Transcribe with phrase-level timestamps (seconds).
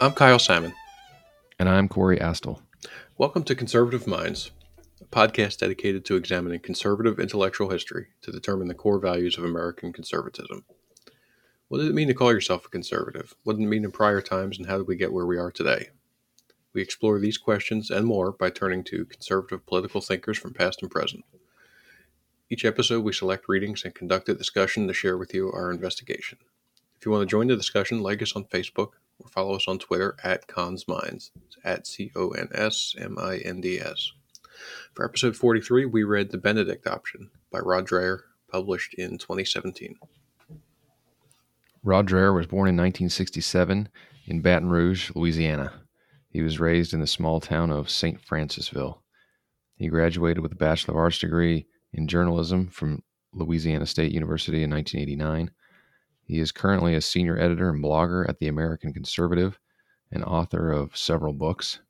[0.00, 0.74] I'm Kyle Simon.
[1.58, 2.62] And I'm Corey Astle.
[3.16, 4.52] Welcome to Conservative Minds,
[5.00, 9.92] a podcast dedicated to examining conservative intellectual history to determine the core values of American
[9.92, 10.64] conservatism.
[11.66, 13.34] What did it mean to call yourself a conservative?
[13.42, 15.50] What did it mean in prior times, and how did we get where we are
[15.50, 15.88] today?
[16.72, 20.92] We explore these questions and more by turning to conservative political thinkers from past and
[20.92, 21.24] present.
[22.48, 26.38] Each episode, we select readings and conduct a discussion to share with you our investigation.
[26.96, 29.78] If you want to join the discussion, like us on Facebook or follow us on
[29.78, 31.30] Twitter at ConsMinds.
[31.46, 34.12] It's at C O N S M I N D S.
[34.94, 39.96] For episode 43, we read The Benedict Option by Rod Dreher, published in 2017.
[41.84, 43.88] Rod Dreher was born in 1967
[44.26, 45.72] in Baton Rouge, Louisiana.
[46.28, 48.20] He was raised in the small town of St.
[48.20, 48.98] Francisville.
[49.76, 54.70] He graduated with a Bachelor of Arts degree in journalism from Louisiana State University in
[54.70, 55.50] 1989.
[56.28, 59.58] He is currently a senior editor and blogger at The American Conservative
[60.12, 61.80] and author of several books.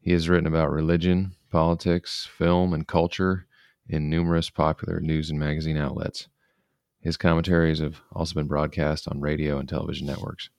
[0.00, 3.46] He has written about religion, politics, film, and culture
[3.88, 6.26] in numerous popular news and magazine outlets.
[6.98, 10.50] His commentaries have also been broadcast on radio and television networks.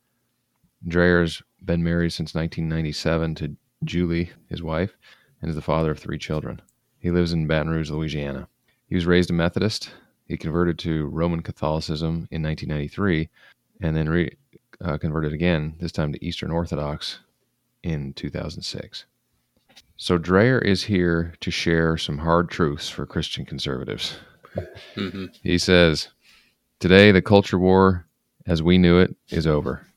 [0.88, 4.96] Dreher's been married since 1997 to Julie, his wife,
[5.42, 6.62] and is the father of three children.
[6.98, 8.48] He lives in Baton Rouge, Louisiana.
[8.88, 9.92] He was raised a Methodist.
[10.28, 13.30] He converted to Roman Catholicism in 1993
[13.82, 14.36] and then re,
[14.84, 17.20] uh, converted again, this time to Eastern Orthodox
[17.84, 19.06] in 2006.
[19.98, 24.18] So Dreher is here to share some hard truths for Christian conservatives.
[24.96, 25.26] Mm-hmm.
[25.44, 26.10] He says,
[26.80, 28.06] Today, the culture war
[28.46, 29.88] as we knew it is over.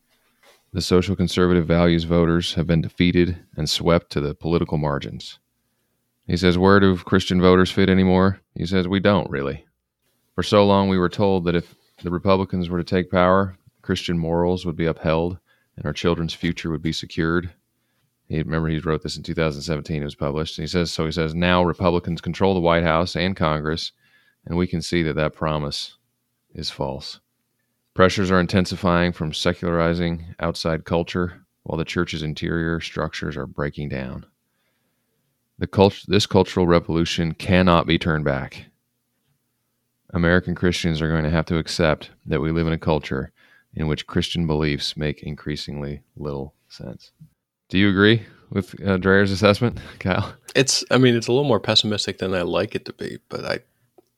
[0.72, 5.38] The social conservative values voters have been defeated and swept to the political margins.
[6.26, 8.40] He says, Where do Christian voters fit anymore?
[8.54, 9.64] He says, We don't really.
[10.38, 14.16] For so long, we were told that if the Republicans were to take power, Christian
[14.16, 15.36] morals would be upheld
[15.76, 17.52] and our children's future would be secured.
[18.28, 20.00] He, remember, he wrote this in 2017.
[20.00, 20.56] It was published.
[20.56, 23.90] And he says, so he says, now Republicans control the White House and Congress,
[24.46, 25.96] and we can see that that promise
[26.54, 27.18] is false.
[27.94, 34.24] Pressures are intensifying from secularizing outside culture, while the church's interior structures are breaking down.
[35.58, 38.66] The cult- this cultural revolution cannot be turned back.
[40.14, 43.32] American Christians are going to have to accept that we live in a culture
[43.74, 47.12] in which Christian beliefs make increasingly little sense.
[47.68, 50.34] Do you agree with uh, Dreher's assessment, Kyle?
[50.54, 53.44] It's, I mean, it's a little more pessimistic than I like it to be, but
[53.44, 53.58] I,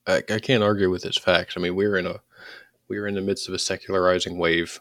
[0.07, 1.55] I, I can't argue with his facts.
[1.57, 2.21] I mean, we're in a,
[2.89, 4.81] we're in the midst of a secularizing wave,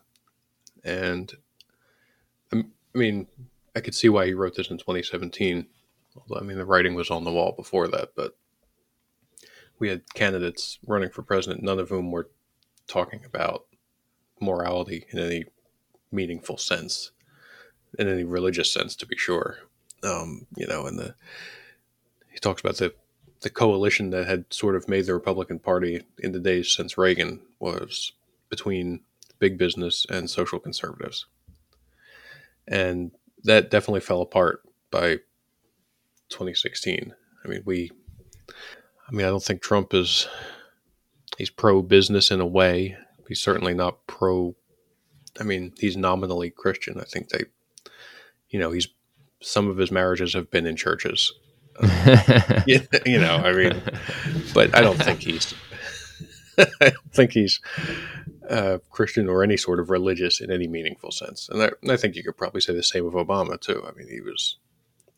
[0.84, 1.34] and
[2.54, 3.28] I mean,
[3.76, 5.68] I could see why he wrote this in 2017.
[6.16, 8.36] Although, I mean, the writing was on the wall before that, but
[9.80, 12.30] we had candidates running for president, none of whom were
[12.88, 13.66] talking about
[14.42, 15.46] morality in any
[16.12, 17.12] meaningful sense,
[17.98, 19.60] in any religious sense, to be sure.
[20.04, 21.16] Um, you know, and the
[22.32, 22.94] he talks about the
[23.42, 27.42] the coalition that had sort of made the Republican Party in the days since Reagan
[27.60, 28.12] was
[28.50, 29.02] between
[29.40, 31.26] big business and social conservatives,
[32.68, 33.12] and
[33.44, 35.18] that definitely fell apart by
[36.30, 37.14] 2016.
[37.44, 37.92] I mean, we,
[39.10, 40.28] I mean, I don't think Trump is
[41.38, 42.96] he's pro business in a way
[43.30, 44.56] he's certainly not pro.
[45.40, 47.00] I mean, he's nominally Christian.
[47.00, 47.46] I think they,
[48.50, 48.90] you know, he's
[49.42, 51.32] some of his marriages have been in churches.
[51.80, 53.82] Uh, you, you know, I mean,
[54.54, 55.54] but I don't think he's.
[56.58, 57.62] I don't think he's
[58.50, 61.48] uh, Christian or any sort of religious in any meaningful sense.
[61.48, 63.82] And I, I, think you could probably say the same of Obama too.
[63.88, 64.58] I mean, he was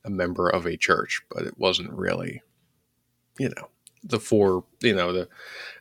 [0.06, 2.44] a member of a church, but it wasn't really,
[3.40, 3.70] you know,
[4.04, 5.28] the four, you know, the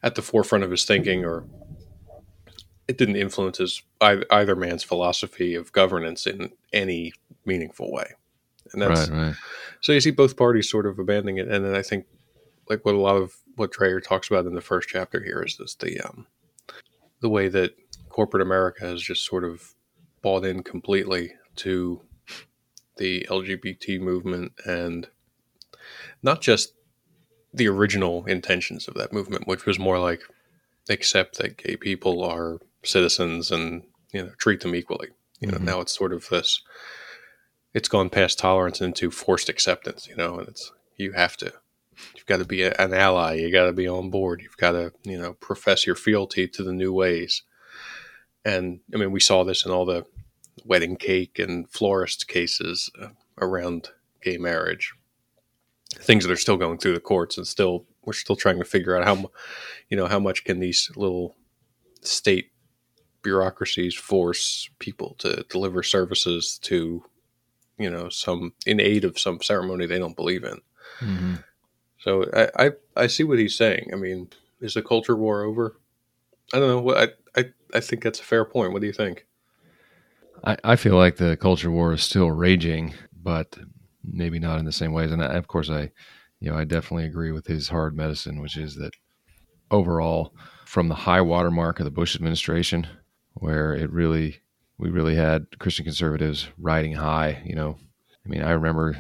[0.03, 1.45] at the forefront of his thinking or
[2.89, 7.13] it didn't influence his either, man's philosophy of governance in any
[7.45, 8.15] meaningful way.
[8.73, 9.35] And that's right, right.
[9.81, 11.49] so you see both parties sort of abandoning it.
[11.49, 12.07] And then I think
[12.69, 15.57] like what a lot of what Dreher talks about in the first chapter here is
[15.57, 16.27] this the um
[17.21, 17.77] the way that
[18.09, 19.75] corporate America has just sort of
[20.23, 22.01] bought in completely to
[22.97, 25.09] the LGBT movement and
[26.23, 26.75] not just
[27.53, 30.23] the original intentions of that movement, which was more like
[30.89, 33.83] accept that gay people are citizens and
[34.13, 35.09] you know treat them equally.
[35.41, 35.67] You know, mm-hmm.
[35.67, 36.63] now it's sort of this.
[37.73, 40.07] It's gone past tolerance into forced acceptance.
[40.07, 41.53] You know, and it's you have to.
[42.15, 43.35] You've got to be a, an ally.
[43.35, 44.41] You got to be on board.
[44.43, 47.43] You've got to you know profess your fealty to the new ways.
[48.45, 50.07] And I mean, we saw this in all the
[50.65, 53.09] wedding cake and florist cases uh,
[53.39, 53.91] around
[54.23, 54.93] gay marriage.
[55.97, 58.97] Things that are still going through the courts and still we're still trying to figure
[58.97, 59.31] out how,
[59.89, 61.37] you know, how much can these little
[62.03, 62.53] state
[63.23, 67.05] bureaucracies force people to deliver services to,
[67.79, 70.61] you know, some in aid of some ceremony they don't believe in.
[71.01, 71.35] Mm-hmm.
[71.99, 73.91] So I, I, I see what he's saying.
[73.93, 75.77] I mean, is the culture war over?
[76.55, 76.95] I don't know.
[76.97, 77.45] I, I,
[77.75, 78.73] I think that's a fair point.
[78.73, 79.27] What do you think?
[80.43, 83.59] I, I feel like the culture war is still raging, but
[84.05, 85.11] maybe not in the same ways.
[85.13, 85.91] And I, of course, I,
[86.41, 88.93] you know, I definitely agree with his hard medicine, which is that
[89.71, 92.87] overall, from the high watermark of the Bush administration,
[93.35, 94.41] where it really,
[94.79, 97.43] we really had Christian conservatives riding high.
[97.45, 97.77] You know,
[98.25, 98.99] I mean, I remember,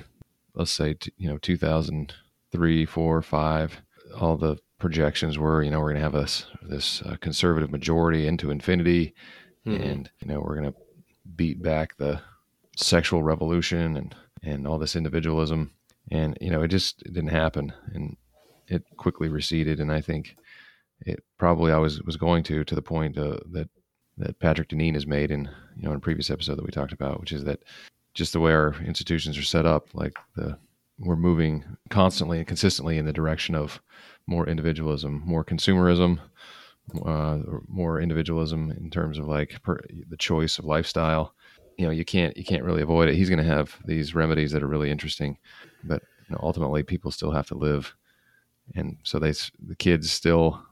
[0.54, 3.80] let's say, t- you know, 2003, four, five,
[4.18, 8.26] all the projections were, you know, we're going to have this this uh, conservative majority
[8.26, 9.14] into infinity,
[9.66, 9.84] Mhm.
[9.90, 10.78] and you know, we're going to
[11.36, 12.20] beat back the
[12.76, 15.72] sexual revolution and and all this individualism,
[16.10, 18.16] and you know, it just it didn't happen, and
[18.68, 20.36] it quickly receded, and I think
[21.00, 23.68] it probably always was going to to the point uh, that
[24.18, 26.92] that Patrick Deneen has made in you know in a previous episode that we talked
[26.92, 27.62] about, which is that
[28.14, 30.58] just the way our institutions are set up, like the
[30.98, 33.80] we're moving constantly and consistently in the direction of
[34.26, 36.20] more individualism, more consumerism,
[37.04, 37.38] uh,
[37.68, 41.34] more individualism in terms of like per, the choice of lifestyle.
[41.80, 43.14] You know, you can't you can't really avoid it.
[43.14, 45.38] He's going to have these remedies that are really interesting,
[45.82, 47.94] but you know, ultimately, people still have to live,
[48.74, 49.32] and so they
[49.66, 50.62] the kids still,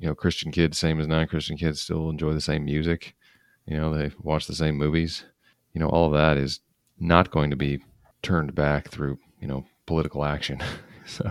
[0.00, 3.14] you know, Christian kids, same as non-Christian kids, still enjoy the same music.
[3.66, 5.24] You know, they watch the same movies.
[5.72, 6.58] You know, all of that is
[6.98, 7.80] not going to be
[8.22, 10.60] turned back through you know political action.
[11.06, 11.30] so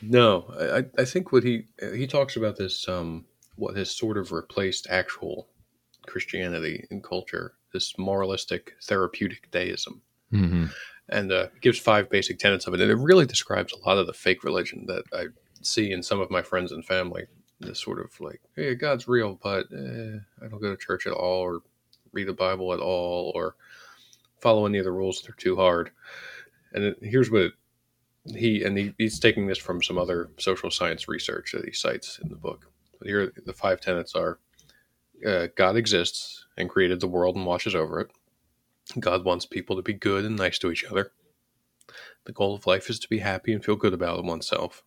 [0.00, 3.24] No, I, I- I think what he he talks about this um,
[3.56, 5.48] what has sort of replaced actual
[6.06, 10.70] Christianity in culture, this moralistic therapeutic deism, mhm.
[11.08, 14.06] and uh, gives five basic tenets of it, and it really describes a lot of
[14.06, 15.26] the fake religion that I
[15.62, 17.26] see in some of my friends and family.
[17.60, 21.12] This sort of like, hey, God's real, but eh, I don't go to church at
[21.12, 21.60] all, or
[22.12, 23.56] read the Bible at all, or
[24.40, 25.90] follow any of the rules; they're too hard.
[26.72, 27.52] And it, here's what it,
[28.26, 32.20] he and he, he's taking this from some other social science research that he cites
[32.22, 32.70] in the book.
[32.98, 34.38] But here, the five tenets are:
[35.26, 38.10] uh, God exists and created the world and watches over it.
[38.98, 41.12] God wants people to be good and nice to each other.
[42.24, 44.82] The goal of life is to be happy and feel good about oneself.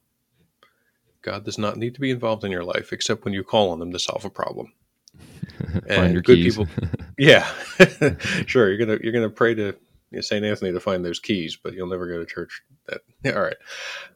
[1.21, 3.81] God does not need to be involved in your life except when you call on
[3.81, 4.73] him to solve a problem.
[5.71, 6.55] find And your good keys.
[6.57, 6.67] people-
[7.17, 7.47] Yeah,
[8.47, 8.69] sure.
[8.69, 9.75] You're gonna you're gonna pray to you
[10.11, 12.63] know, Saint Anthony to find those keys, but you'll never go to church.
[12.87, 13.01] That
[13.35, 13.57] all right.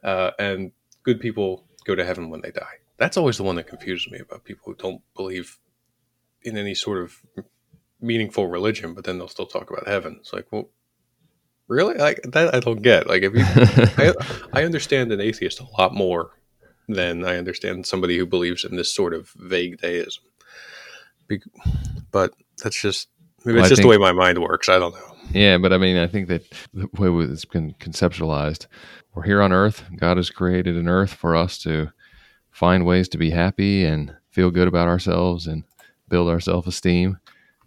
[0.04, 0.72] Uh, and
[1.04, 2.80] good people go to heaven when they die.
[2.98, 5.60] That's always the one that confuses me about people who don't believe
[6.46, 7.22] in any sort of
[8.02, 10.18] meaningful religion, but then they'll still talk about heaven.
[10.20, 10.70] It's like, well,
[11.68, 11.96] really?
[11.96, 13.08] Like that I don't get.
[13.08, 13.44] Like if you,
[14.54, 16.32] I, I understand an atheist a lot more
[16.88, 20.24] than I understand somebody who believes in this sort of vague deism.
[21.28, 21.42] Be-
[22.12, 22.34] But
[22.64, 23.10] that's just
[23.44, 24.70] maybe Well, it's I just the way my mind works.
[24.70, 25.16] I don't know.
[25.32, 26.44] Yeah, but I mean, I think that
[26.74, 28.68] the way it's been conceptualized,
[29.16, 29.84] we're here on Earth.
[29.96, 31.92] God has created an Earth for us to
[32.52, 35.64] find ways to be happy and feel good about ourselves and
[36.10, 37.20] build our self esteem.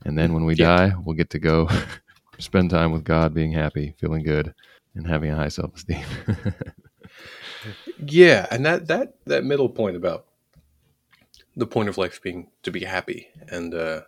[0.05, 0.67] And then when we Yeah.
[0.67, 1.69] die, we'll get to go
[2.39, 4.55] spend time with God, being happy, feeling good,
[4.95, 6.05] and having a high self esteem.
[7.97, 10.27] Yeah, and that that that middle point about
[11.57, 14.01] the point of life being to be happy and uh,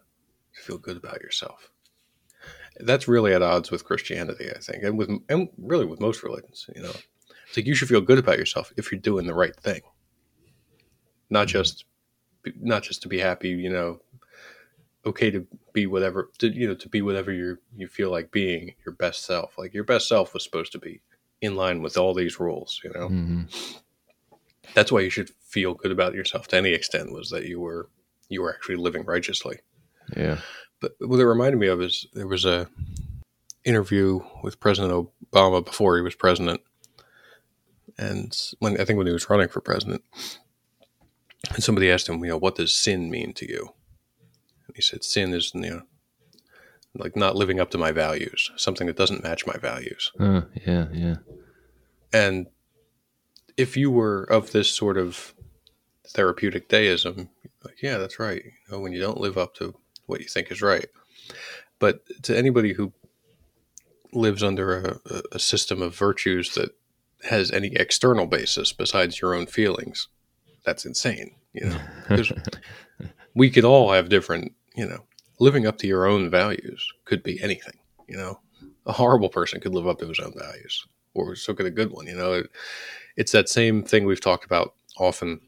[0.55, 1.71] to feel good about yourself.
[2.79, 6.67] That's really at odds with Christianity, I think, and with and really with most religions.
[6.75, 6.93] You know,
[7.49, 9.81] it's like you should feel good about yourself if you're doing the right thing,
[11.29, 11.85] not just
[12.61, 13.51] not just to be happy.
[13.51, 14.01] You know,
[15.07, 18.75] okay to be whatever to you know to be whatever you you feel like being
[18.85, 19.57] your best self.
[19.59, 21.01] Like your best self was supposed to be
[21.41, 22.81] in line with all these rules.
[22.85, 23.43] You know hmm
[24.75, 27.89] that's why you should feel good about yourself to any extent was that you were
[28.29, 29.59] you were actually living righteously
[30.17, 30.39] Yeah.
[30.81, 32.69] but what it reminded me of is there was a
[33.65, 36.61] interview with president obama before he was president
[37.99, 40.05] and when i think when he was running for president
[41.55, 43.71] and somebody asked him you know what does sin mean to you
[44.77, 45.83] he said sin is you know
[46.95, 50.87] like not living up to my values something that doesn't match my values Uh, yeah.
[50.93, 51.17] Yeah.
[52.13, 52.47] And
[53.57, 55.35] if you were of this sort of
[56.09, 57.29] therapeutic deism,
[57.65, 58.43] like, yeah, that's right.
[58.45, 59.75] You know, when you don't live up to
[60.07, 60.87] what you think is right.
[61.79, 62.93] But to anybody who
[64.13, 66.71] lives under a, a- a system of virtues that
[67.29, 70.09] has any external basis besides your own feelings,
[70.65, 71.37] that's insane.
[71.53, 71.81] You know,
[73.35, 75.05] we could all have different, you know,
[75.39, 78.41] living up to your own values could be anything, you know.
[78.87, 81.91] A horrible person could live up to his own values, or so could a good
[81.93, 82.33] one, you know.
[82.33, 82.51] It,
[83.17, 85.41] it's that same thing we've talked about often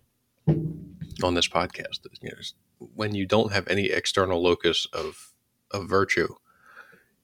[0.46, 2.00] on this podcast.
[2.20, 5.32] You know, when you don't have any external locus of
[5.70, 6.28] of virtue,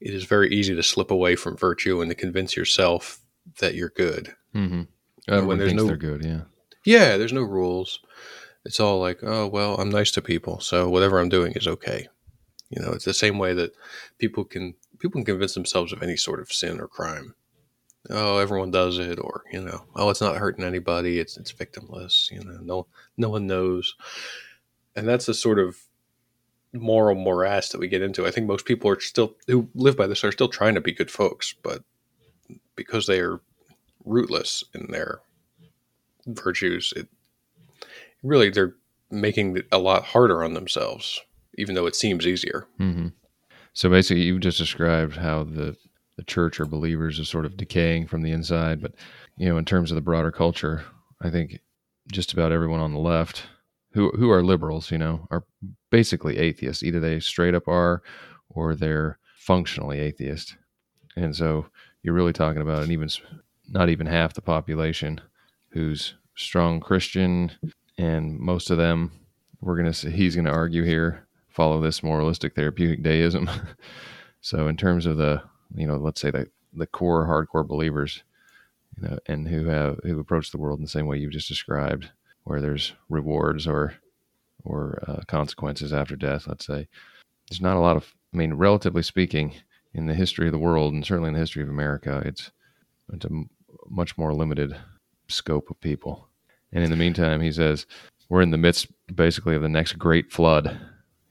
[0.01, 3.21] it is very easy to slip away from virtue and to convince yourself
[3.61, 4.35] that you're good.
[4.55, 5.47] Mm-hmm.
[5.47, 6.41] when there's no- they're good, yeah.
[6.85, 8.01] Yeah, there's no rules.
[8.69, 12.07] It's all like, oh well, I'm nice to people, so whatever I'm doing is okay.
[12.69, 13.73] You know, it's the same way that
[14.19, 17.35] people can people can convince themselves of any sort of sin or crime.
[18.11, 21.19] Oh, everyone does it, or you know, oh, it's not hurting anybody.
[21.19, 22.31] It's it's victimless.
[22.31, 23.95] You know, no no one knows,
[24.95, 25.79] and that's the sort of
[26.75, 28.27] moral morass that we get into.
[28.27, 30.93] I think most people are still who live by this are still trying to be
[30.93, 31.85] good folks, but
[32.77, 33.41] because they are
[34.05, 35.21] rootless in their
[36.27, 37.09] virtues, it
[38.23, 38.75] really they're
[39.11, 41.21] making it a lot harder on themselves,
[41.57, 42.67] even though it seems easier.
[42.79, 43.09] hmm
[43.73, 45.77] So basically, you just described how the
[46.17, 48.93] the church or believers is sort of decaying from the inside, but
[49.37, 50.85] you know, in terms of the broader culture,
[51.23, 51.61] I think
[52.11, 53.45] just about everyone on the left
[53.93, 55.45] who who are liberals, you know, are
[55.91, 56.83] basically atheists.
[56.83, 58.03] Either they straight up are,
[58.51, 60.57] or they're functionally atheist.
[61.17, 61.67] And so
[62.03, 63.09] you're really talking about an even
[63.69, 65.21] not even half the population
[65.71, 67.53] who's strong Christian,
[67.99, 69.13] and most of them
[69.61, 73.51] we're gonna say he's gonna argue here follow this moralistic therapeutic deism.
[74.41, 75.43] so in terms of the
[75.75, 78.23] you know let's say the the core hardcore believers,
[78.97, 81.49] you know, and who have who approach the world in the same way you've just
[81.49, 82.11] described,
[82.45, 83.95] where there's rewards or
[84.65, 86.47] or uh, consequences after death.
[86.47, 86.89] Let's say
[87.51, 88.15] there's not a lot of.
[88.33, 89.55] I mean, relatively speaking,
[89.95, 92.51] in the history of the world and certainly in the history of America, it's
[93.13, 93.45] it's a
[93.89, 94.77] much more limited
[95.29, 96.28] scope of people.
[96.73, 97.87] And in the meantime, he says
[98.29, 100.79] we're in the midst, basically, of the next great flood.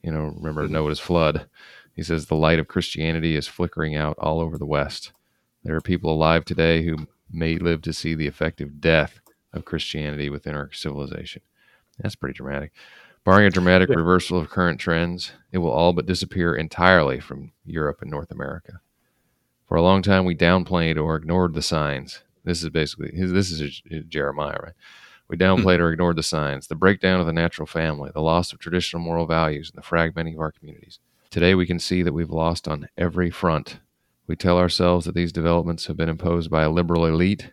[0.01, 0.67] You know, remember.
[0.67, 1.47] Noah's flood.
[1.93, 5.11] He says the light of Christianity is flickering out all over the West.
[5.63, 9.19] There are people alive today who may live to see the effective death
[9.53, 11.41] of Christianity within our civilization.
[11.99, 12.71] That's pretty dramatic.
[13.25, 13.95] Barring a dramatic Yeah.
[13.95, 18.79] reversal of current trends, it will all but disappear entirely from Europe and North America.
[19.67, 22.23] For a long time, we downplayed or ignored the signs.
[22.45, 24.73] This is basically this is Jeremiah, right?
[25.29, 25.83] We downplayed hmm.
[25.83, 29.25] or ignored the signs, the breakdown of the natural family, the loss of traditional moral
[29.25, 30.99] values, and the fragmenting of our communities.
[31.29, 33.79] Today, we can see that we've lost on every front.
[34.27, 37.51] We tell ourselves that these developments have been imposed by a liberal elite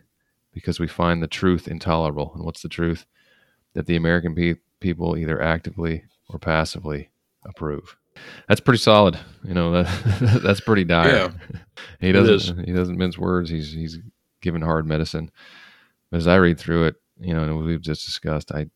[0.53, 2.31] because we find the truth intolerable.
[2.35, 3.05] And what's the truth?
[3.73, 7.09] That the American pe- people either actively or passively
[7.45, 7.97] approve.
[8.47, 9.19] That's pretty solid.
[9.43, 11.33] You know that that's pretty dire.
[11.99, 13.49] he doesn't he doesn't mince words.
[13.49, 13.99] He's he's
[14.41, 15.31] given hard medicine.
[16.09, 18.67] But as I read through it, you know, and we've just discussed, I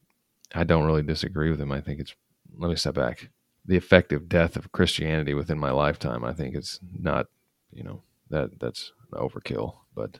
[0.53, 1.71] I don't really disagree with him.
[1.71, 2.15] I think it's
[2.57, 3.29] let me step back.
[3.65, 7.27] The effective death of Christianity within my lifetime, I think it's not,
[7.71, 9.75] you know, that that's overkill.
[9.93, 10.19] But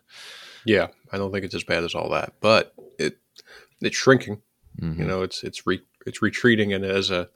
[0.66, 3.18] Yeah, I don't think it's as bad as all that, but it
[3.82, 4.42] it's shrinking.
[4.80, 4.98] mhm.
[5.00, 7.30] You know, it's it's re, it's retreating, and as a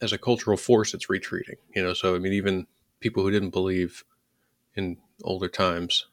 [0.00, 1.56] as a cultural force, it's retreating.
[1.74, 2.66] You know, so I mean, even
[3.00, 4.04] people who didn't believe
[4.74, 6.06] in older times,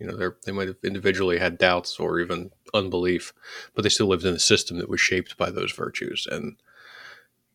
[0.00, 3.32] you know, they they might have individually had doubts or even unbelief,
[3.74, 6.56] but they still lived in a system that was shaped by those virtues, and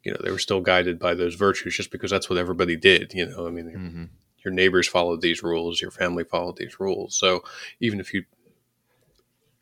[0.03, 3.11] you know, they were still guided by those virtues just because that's what everybody did.
[3.13, 4.09] You know, I mean, Mhm.
[4.45, 7.15] your neighbors followed these rules, your family followed these rules.
[7.15, 7.43] So
[7.79, 8.23] even if you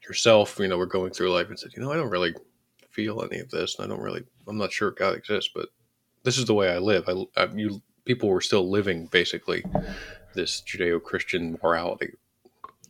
[0.08, 2.36] yourself, you know, were going through life and said, you know, I don't really
[2.90, 5.70] feel any of this, and I don't really, I'm not sure God exists, but
[6.24, 7.08] this is the way I live.
[7.08, 9.64] I, I you people were still living basically
[10.36, 12.12] this Judeo-Christian morality.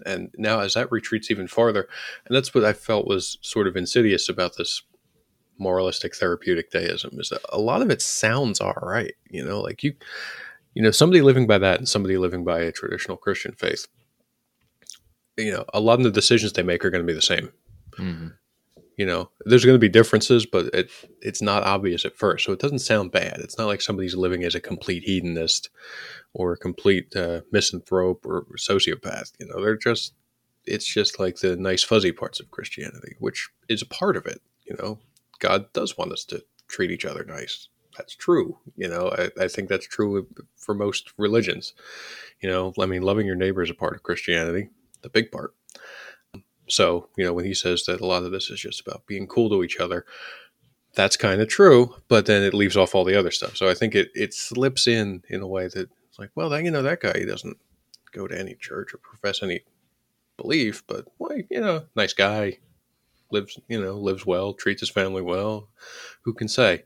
[0.06, 1.88] And now, as that retreats even farther,
[2.26, 4.84] and that's what I felt was sort of insidious about this
[5.58, 9.14] moralistic therapeutic deism is that a lot of it sounds all right.
[9.30, 9.94] You know, like you,
[10.74, 13.88] you know, somebody living by that and somebody living by a traditional Christian faith,
[15.38, 17.52] you know, a lot of the decisions they make are going to be the same.
[17.98, 18.34] Mhm.
[18.96, 22.52] You know, there's going to be differences, but it it's not obvious at first, so
[22.52, 23.40] it doesn't sound bad.
[23.40, 25.70] It's not like somebody's living as a complete hedonist
[26.34, 29.32] or a complete uh, misanthrope or sociopath.
[29.40, 30.14] You know, they're just
[30.66, 34.42] it's just like the nice fuzzy parts of Christianity, which is a part of it.
[34.66, 35.00] You know,
[35.40, 37.68] God does want us to treat each other nice.
[37.98, 38.58] That's true.
[38.76, 41.74] You know, I, I think that's true for most religions.
[42.42, 44.70] You know, I mean, loving your neighbor is a part of Christianity,
[45.02, 45.54] the big part.
[46.68, 49.28] So, you know, when he says that a lot of this is just about being
[49.28, 50.06] cool to each other,
[50.96, 53.58] that's kind of true, but then it leaves off all the other stuff.
[53.58, 56.66] So I think it, it slips in in a way that it's like, well, then,
[56.66, 57.58] you know, that guy, he doesn't
[58.12, 59.62] go to any church or profess any
[60.38, 62.60] belief, but, well, you know, nice guy,
[63.32, 65.70] lives, you know, lives well, treats his family well.
[66.22, 66.84] Who can say?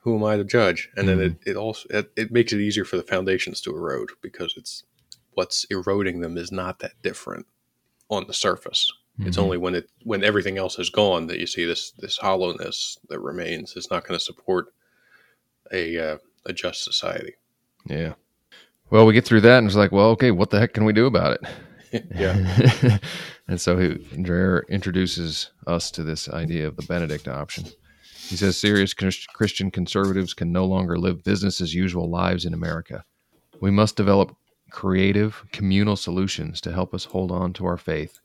[0.00, 0.90] Who am I to judge?
[0.96, 1.50] And then it, mm-hmm.
[1.50, 4.84] it also, it, it makes it easier for the foundations to erode because it's
[5.32, 7.46] what's eroding them is not that different
[8.08, 8.90] on the surface.
[9.20, 9.42] It's Mhm.
[9.42, 13.20] only when it when everything else is gone that you see this this hollowness that
[13.20, 13.74] remains.
[13.76, 14.72] It's not going to support
[15.72, 17.34] a uh, a just society.
[17.86, 18.14] Yeah.
[18.90, 20.92] Well, we get through that and it's like, well, okay, what the heck can we
[20.92, 21.38] do about
[21.92, 22.04] it?
[22.14, 22.98] yeah.
[23.48, 27.64] and so he, Dreher introduces us to this idea of the Benedict option.
[28.28, 33.04] He says serious Christian conservatives can no longer live business as usual lives in America.
[33.60, 34.34] We must develop
[34.74, 38.18] creative, communal solutions to help us hold on to our faith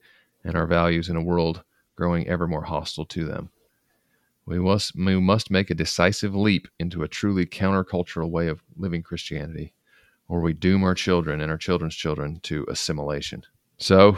[0.44, 1.62] and our values in a world
[1.96, 3.52] growing ever more hostile to them.
[4.48, 9.04] We must, we must make a decisive leap into a truly countercultural way of living
[9.04, 9.74] Christianity,
[10.28, 13.44] or we doom our children and our children's children to assimilation.
[13.78, 14.18] So,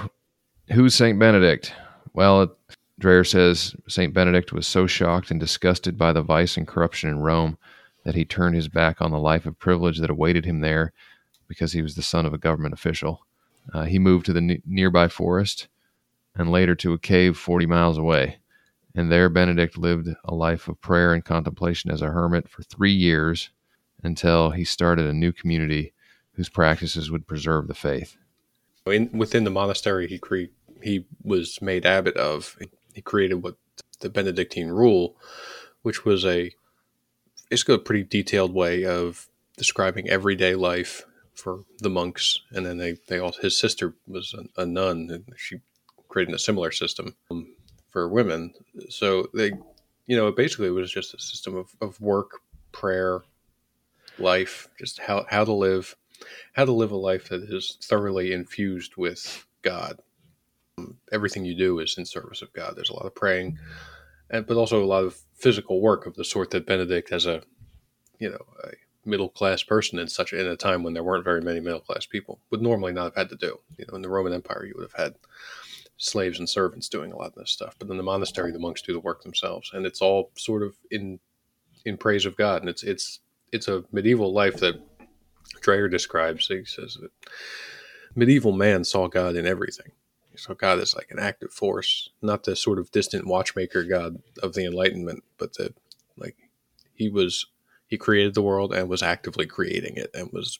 [0.71, 1.19] who's St.
[1.19, 1.73] Benedict?
[2.13, 2.55] Well,
[3.01, 4.13] Dreher says St.
[4.13, 7.57] Benedict was so shocked and disgusted by the vice and corruption in Rome
[8.05, 10.93] that he turned his back on the life of privilege that awaited him there
[11.51, 13.25] because he was the son of a government official.
[13.73, 15.67] Uh, he moved to the n- nearby forest
[16.33, 18.37] and later to a cave 40 miles away.
[18.95, 22.93] And there Benedict lived a life of prayer and contemplation as a hermit for three
[22.93, 23.49] years
[24.01, 25.91] until he started a new community
[26.35, 28.15] whose practices would preserve the faith.
[28.85, 32.57] In, within the monastery he cre- he was made abbot of,
[32.93, 33.57] he created what
[33.99, 35.17] the Benedictine rule,
[35.81, 36.53] which was a
[37.49, 39.27] it's a pretty detailed way of
[39.57, 41.03] describing everyday life
[41.41, 45.25] for the monks, and then they they all his sister was a, a nun, and
[45.35, 45.57] she
[46.07, 47.47] created a similar system um,
[47.89, 48.53] for women.
[48.89, 49.51] So they,
[50.05, 53.21] you know, basically it was just a system of, of work, prayer,
[54.19, 55.95] life, just how how to live,
[56.53, 59.99] how to live a life that is thoroughly infused with God.
[60.77, 62.75] Um, everything you do is in service of God.
[62.75, 63.57] There's a lot of praying,
[64.29, 67.41] and but also a lot of physical work of the sort that Benedict, as a
[68.19, 68.69] you know a
[69.05, 72.05] middle class person in such in a time when there weren't very many middle class
[72.05, 73.59] people, would normally not have had to do.
[73.77, 75.15] You know, in the Roman Empire, you would have had
[75.97, 78.81] slaves and servants doing a lot of this stuff, but in the monastery, the monks
[78.81, 81.19] do the work themselves, and it's all sort of in
[81.85, 83.19] in praise of God, and it's it's
[83.51, 84.81] it's a medieval life that
[85.61, 86.47] Dreher describes.
[86.47, 87.11] He says that
[88.15, 89.91] medieval man saw God in everything.
[90.35, 94.53] Saw God as like an active force, not the sort of distant watchmaker God of
[94.53, 95.75] the Enlightenment, but that
[96.17, 96.37] like
[96.93, 97.47] he was
[97.91, 100.59] he created the world and was actively creating it and was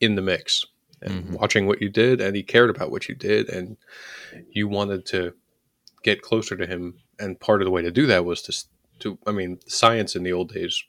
[0.00, 0.64] in the mix
[1.02, 1.34] and mm-hmm.
[1.34, 3.76] watching what you did and he cared about what you did and
[4.50, 5.34] you wanted to
[6.02, 6.94] get closer to him.
[7.18, 8.64] And part of the way to do that was to
[9.00, 10.82] to I mean science in the old days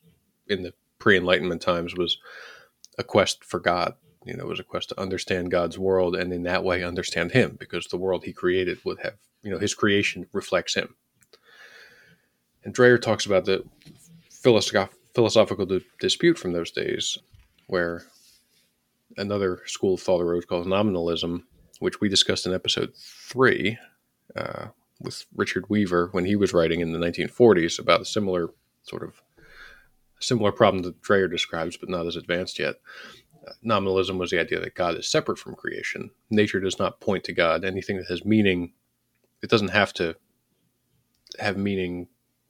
[0.47, 2.17] in the pre-enlightenment times was
[2.97, 3.95] a quest for God.
[4.25, 7.33] You know it was a quest to understand God's world and in that way understand
[7.33, 10.95] him because the world he created would have you know his creation reflects him.
[12.63, 13.65] And Dreher talks about the
[14.31, 17.17] philosoph- philosophical di- dispute from those days
[17.67, 18.03] where
[19.17, 21.47] another school of thought arose called nominalism,
[21.79, 23.77] which we discussed in episode three
[24.35, 24.67] uh,
[24.99, 28.49] with Richard Weaver when he was writing in the 1940s about a similar
[28.83, 29.21] sort of
[30.19, 32.75] similar problem that Dreher describes, but not as advanced yet.
[33.47, 36.09] Uh, nominalism was the idea that God is separate from creation.
[36.29, 37.63] Nature does not point to God.
[37.63, 38.73] Anything that has meaning,
[39.43, 40.15] it doesn't have to
[41.39, 42.07] have meaning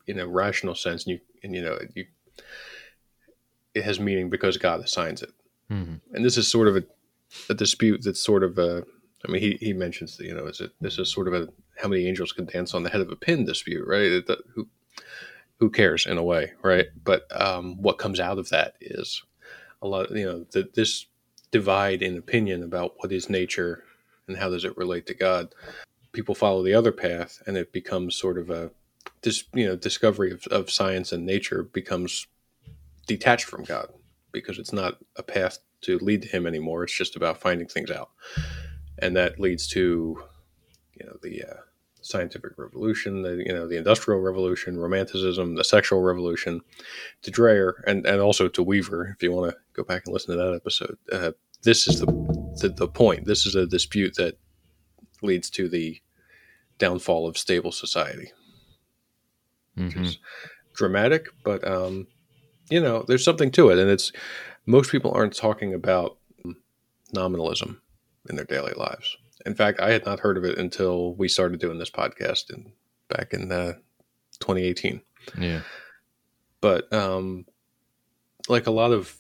[0.08, 1.06] in a rational sense.
[1.06, 2.06] And you, and you know, you,
[3.74, 5.32] it has meaning because God assigns it.
[5.72, 5.96] Mm-hmm.
[6.16, 6.84] And this is sort of a,
[7.50, 8.84] a dispute that's sort of a,
[9.28, 11.50] I mean, he, he mentions, you know, is it, this is sort of a,
[11.82, 14.12] how many angels can dance on the head of a pin dispute, right?
[14.12, 14.68] It, who,
[15.60, 16.88] who cares in a way, right?
[17.04, 19.24] But um, what comes out of that is
[19.82, 21.08] a lot, you know, the, this
[21.52, 23.84] divide in opinion about what is nature
[24.28, 25.54] and how does it relate to God.
[26.12, 28.72] People follow the other path, and it becomes sort of a
[29.26, 32.28] this you know discovery of, of science and nature becomes
[33.08, 33.90] detached from God
[34.32, 36.84] because it's not a path to lead to Him anymore.
[36.84, 38.12] It's just about finding things out,
[39.00, 40.24] and that leads to
[40.94, 41.62] you know the uh,
[42.02, 46.62] scientific revolution, the you know the industrial revolution, romanticism, the sexual revolution,
[47.24, 49.16] to Dreher, and and also to Weaver.
[49.16, 51.32] If you want to go back and listen to that episode, uh,
[51.64, 52.06] this is the,
[52.62, 53.26] the the point.
[53.26, 54.38] This is a dispute that
[55.22, 56.00] leads to the
[56.78, 58.32] downfall of stable society.
[59.78, 60.08] Mm-hmm.
[60.74, 62.08] dramatic, but um,
[62.70, 64.12] you know, there's something to it, and it's
[64.66, 66.18] most people aren't talking about
[67.14, 67.82] nominalism
[68.30, 69.18] in their daily lives.
[69.46, 72.72] In fact, I had not heard of it until we started doing this podcast in
[73.10, 73.74] back in uh,
[74.40, 75.02] 2018.
[75.38, 75.62] Yeah,
[76.62, 77.46] but um,
[78.48, 79.16] like a lot of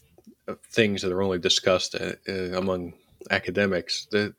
[0.71, 2.93] things that are only discussed uh, uh, among
[3.31, 4.33] academics, the,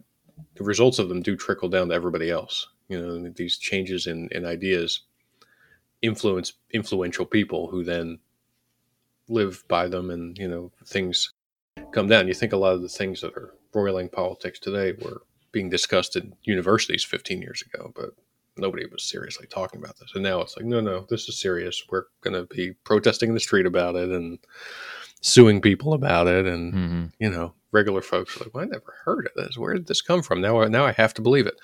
[0.54, 2.68] the results of them do trickle down to everybody else.
[2.88, 5.02] You know, these changes in, in ideas
[6.02, 8.18] influence influential people who then
[9.28, 11.32] live by them and you know things
[11.92, 15.22] come down you think a lot of the things that are roiling politics today were
[15.52, 18.10] being discussed in universities 15 years ago but
[18.56, 20.12] nobody was seriously talking about this.
[20.14, 21.82] And now it's like, no, no, this is serious.
[21.88, 24.38] We're going to be protesting in the street about it and
[25.20, 26.46] suing people about it.
[26.46, 29.56] And, hmm you know, regular folks are like, well, I never heard of this.
[29.56, 30.40] Where did this come from?
[30.40, 31.58] Now, I, now I have to believe it.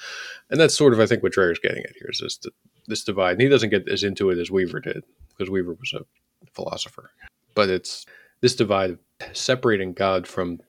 [0.50, 2.38] And that's sort of, I think, what Dreher's getting at here is this,
[2.86, 3.32] this divide.
[3.32, 6.04] And he doesn't get as into it as Weaver did because Weaver was a
[6.52, 7.10] philosopher.
[7.54, 8.06] But it's
[8.40, 8.98] this divide
[9.32, 10.60] separating God from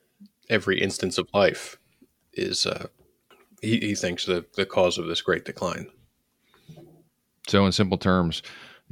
[0.49, 1.77] every instance of life
[2.33, 2.87] is, uh,
[3.61, 5.87] he, he thinks, the, the cause of this great decline.
[7.47, 8.41] So, in simple terms,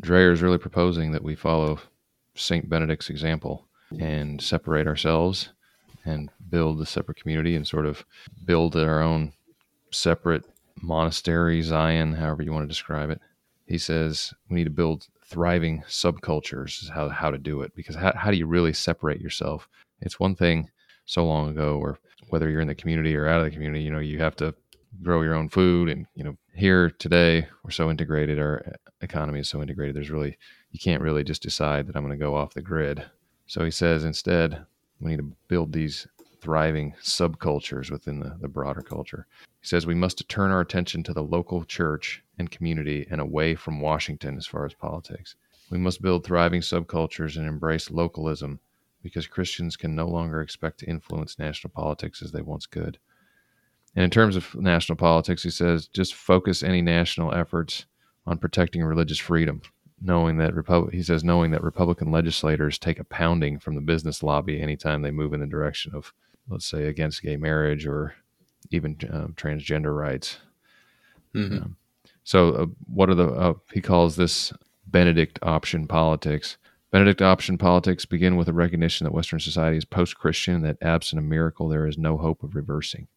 [0.01, 1.79] Dreher is really proposing that we follow
[2.35, 3.67] Saint Benedict's example
[3.99, 5.49] and separate ourselves
[6.05, 8.05] and build a separate community and sort of
[8.45, 9.33] build our own
[9.91, 10.45] separate
[10.81, 13.19] monastery, Zion, however you want to describe it.
[13.65, 17.73] He says we need to build thriving subcultures, is how, how to do it.
[17.75, 19.67] Because how, how do you really separate yourself?
[20.01, 20.69] It's one thing
[21.05, 21.97] so long ago where
[22.29, 24.53] whether you're in the community or out of the community, you know, you have to
[25.01, 25.89] grow your own food.
[25.89, 30.37] And, you know, here today, we're so integrated, our economy is so integrated, there's really,
[30.71, 33.03] you can't really just decide that I'm going to go off the grid.
[33.47, 34.65] So he says instead,
[34.99, 36.07] we need to build these
[36.41, 39.27] thriving subcultures within the, the broader culture.
[39.61, 43.55] He says we must turn our attention to the local church and community and away
[43.55, 45.35] from Washington as far as politics.
[45.69, 48.59] We must build thriving subcultures and embrace localism
[49.03, 52.97] because Christians can no longer expect to influence national politics as they once could.
[53.95, 57.85] And in terms of national politics, he says just focus any national efforts
[58.25, 59.61] on protecting religious freedom,
[60.01, 64.23] knowing that Repub- he says knowing that Republican legislators take a pounding from the business
[64.23, 66.13] lobby anytime they move in the direction of,
[66.51, 68.13] let's say, against gay marriage or
[68.69, 70.37] even um, transgender rights.
[71.33, 71.57] Mm-hmm.
[71.57, 71.75] Um,
[72.23, 74.53] so, uh, what are the, uh, he calls this
[74.91, 76.57] Benedict option politics.
[76.91, 81.19] Benedict option politics begin with a recognition that Western society is post Christian, that absent
[81.19, 83.07] a miracle, there is no hope of reversing.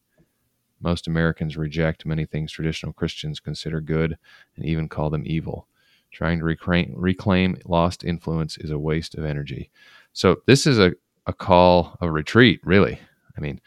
[0.80, 4.16] Most Americans reject many things traditional Christians consider good
[4.56, 5.66] and even call them evil.
[6.12, 9.70] Trying to reclaim, reclaim lost influence is a waste of energy.
[10.12, 10.92] So, this is a,
[11.26, 13.00] a call of retreat, really.
[13.36, 13.60] I mean,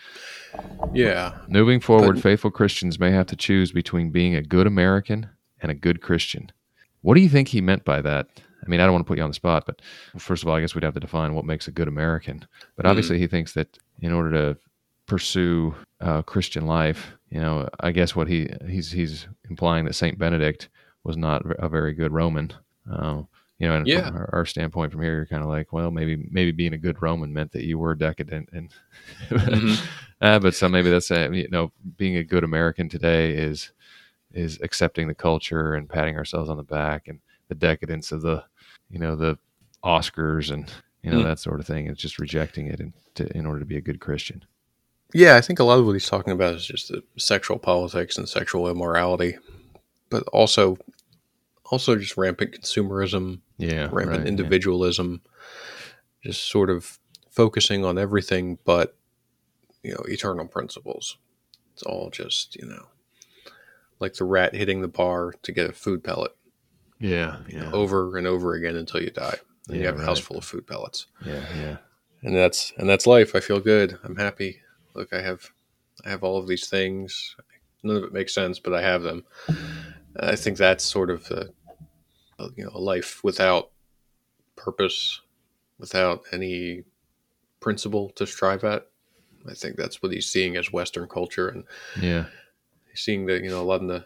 [0.93, 1.33] Yeah.
[1.47, 5.29] Moving forward, But- faithful Christians may have to choose between being a good American
[5.61, 6.51] and a good Christian.
[7.01, 8.27] What do you think he meant by that?
[8.65, 9.81] I mean, I don't want to put you on the spot, but
[10.17, 12.45] first of all, I guess we'd have to define what makes a good American.
[12.75, 12.89] But Hmm.
[12.89, 14.59] obviously, he thinks that in order to
[15.05, 20.17] pursue uh, Christian life, you know, I guess what he he's he's implying that Saint
[20.19, 20.69] Benedict
[21.03, 22.51] was not a very good Roman.
[22.91, 23.23] Uh,
[23.59, 24.07] you know, and Yeah.
[24.07, 26.77] from our, our standpoint from here, you're kind of like, well, maybe maybe being a
[26.77, 28.69] good Roman meant that you were decadent and
[29.29, 29.87] Mhm.
[30.21, 33.71] uh, but so maybe that's a, you know being a good American today is
[34.33, 38.43] is accepting the culture and patting ourselves on the back and the decadence of the
[38.89, 39.37] you know the
[39.83, 40.71] Oscars and
[41.03, 41.23] you know Mm.
[41.25, 41.87] that sort of thing.
[41.87, 44.43] It's just rejecting it in, to, in order to be a good Christian.
[45.13, 48.17] Yeah, I think a lot of what he's talking about is just the sexual politics
[48.17, 49.37] and sexual immorality,
[50.09, 50.77] but also
[51.71, 54.25] also just rampant consumerism, Yeah, rampant right, yeah.
[54.27, 55.21] individualism,
[56.23, 56.99] just sort of
[57.29, 58.95] focusing on everything but
[59.83, 61.17] you know eternal principles.
[61.73, 62.87] It's all just you know
[63.99, 66.31] like the rat hitting the bar to get a food pellet
[66.99, 69.37] Yeah, you know, yeah, over and over again until you die.
[69.69, 71.07] And you have a house full of food pellets.
[71.25, 71.77] yeah, yeah.
[72.23, 73.35] and that's and that's life.
[73.35, 73.97] I feel good.
[74.03, 74.61] I'm happy.
[74.95, 75.51] Look, I have
[76.05, 77.35] I have all of these things.
[77.83, 79.23] None of it makes sense, but I have them.
[80.19, 81.49] I think that's sort of a,
[82.55, 83.71] you know a life without
[84.55, 85.21] purpose,
[85.79, 86.83] without any
[87.59, 88.87] principle to strive at.
[89.49, 91.63] I think that's what he's seeing as Western culture, and
[92.01, 92.25] yeah.
[92.89, 94.05] he's seeing that you know a lot of the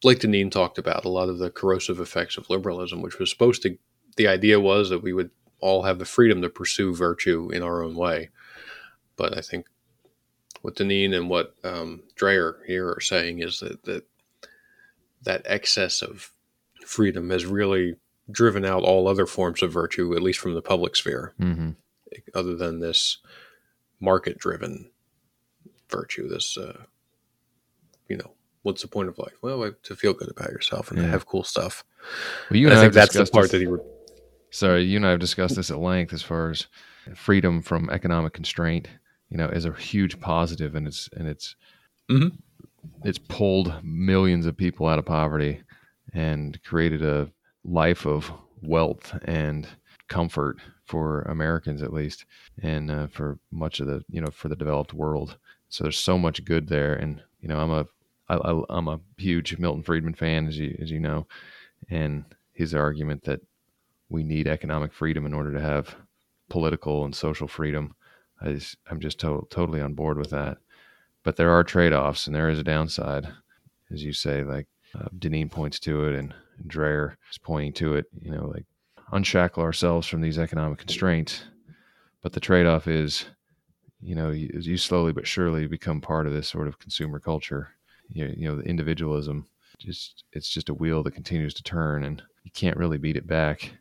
[0.00, 3.62] Blake Deneen talked about a lot of the corrosive effects of liberalism, which was supposed
[3.62, 3.76] to.
[4.16, 7.82] The idea was that we would all have the freedom to pursue virtue in our
[7.82, 8.30] own way,
[9.16, 9.66] but I think
[10.62, 14.04] what Deneen and what um, Dreher here are saying is that that
[15.22, 16.32] that excess of
[16.90, 17.94] freedom has really
[18.30, 21.70] driven out all other forms of virtue, at least from the public sphere, hmm
[22.34, 23.18] other than this
[24.00, 24.90] market-driven
[25.88, 26.26] virtue.
[26.28, 26.82] This, uh,
[28.08, 29.34] you know, what's the point of life?
[29.42, 31.84] Well, like, to feel good about yourself and to have cool stuff.
[32.50, 33.66] Well, you And and I I think that's the part this- that he.
[33.66, 33.78] Re-
[34.50, 36.66] Sorry, you and I have discussed this at length as far as
[37.14, 38.88] freedom from economic constraint.
[39.28, 41.54] You know, is a huge positive, and it's and it's
[42.10, 42.32] Mhm.
[43.04, 45.62] it's pulled millions of people out of poverty
[46.12, 47.30] and created a
[47.64, 48.30] life of
[48.62, 49.68] wealth and
[50.08, 52.24] comfort for Americans, at least,
[52.62, 55.38] and uh, for much of the you know for the developed world.
[55.68, 57.86] So there's so much good there, and you know, I'm a
[58.28, 61.26] I, I, I'm a huge Milton Friedman fan, as you as you know,
[61.88, 63.40] and his argument that
[64.10, 65.94] we need economic freedom in order to have
[66.48, 67.94] political and social freedom.
[68.42, 70.58] I just, I'm just to- totally on board with that.
[71.22, 73.28] But there are trade offs and there is a downside.
[73.90, 77.94] As you say, like uh, Deneen points to it, and, and Dreher is pointing to
[77.94, 78.06] it.
[78.20, 78.64] You know, like
[79.12, 81.44] unshackle ourselves from these economic constraints.
[82.22, 83.24] But the trade off is,
[84.00, 87.70] you know, you, you, slowly but surely become part of this sort of consumer culture.
[88.08, 89.46] You, you know, the individualism
[89.78, 93.26] just it's just a wheel that continues to turn, and you can't really beat it
[93.26, 93.72] back.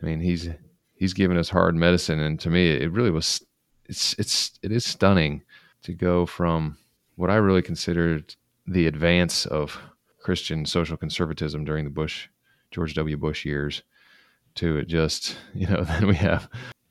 [0.00, 0.48] I mean, he's
[0.94, 3.44] he's given us hard medicine, and to me, it really was.
[3.86, 5.42] It's it's it is stunning
[5.82, 6.78] to go from
[7.16, 8.34] what I really considered
[8.66, 9.78] the advance of
[10.18, 12.28] Christian social conservatism during the Bush
[12.70, 13.16] George W.
[13.16, 13.82] Bush years
[14.56, 16.48] to it just you know then we have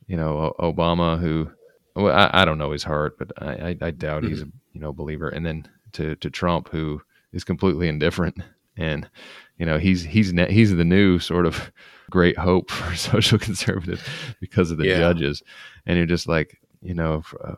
[0.08, 1.50] you know Obama who
[1.96, 4.58] well, I, I don't know his heart but I, I, I doubt he's a mm-hmm.
[4.74, 7.02] you know believer and then to to Trump who
[7.34, 8.38] is completely indifferent
[8.78, 9.10] and
[9.58, 11.72] you know he's he's he's the new sort of
[12.10, 14.02] great hope for social conservatives
[14.40, 14.98] because of the yeah.
[14.98, 15.44] judges
[15.86, 17.56] and you're just like you know uh,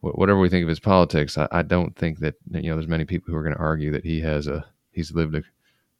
[0.00, 3.04] whatever we think of his politics I, I, don't think that you know there's many
[3.04, 4.64] people who are going to argue that he has a
[4.96, 5.42] he's lived a,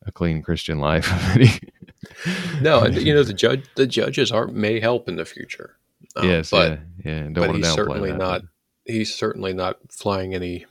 [0.06, 1.08] a clean christian life
[2.60, 5.76] no you know the judge the judges are may help in the future
[6.16, 7.28] um, yes but yeah, yeah.
[7.28, 8.42] but he's certainly that, not
[8.84, 10.66] he's certainly not flying any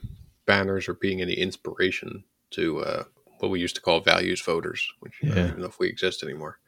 [0.46, 3.04] banners or being any inspiration to uh,
[3.38, 5.32] what we used to call values voters, which yeah.
[5.32, 6.58] I don't even know if we exist anymore.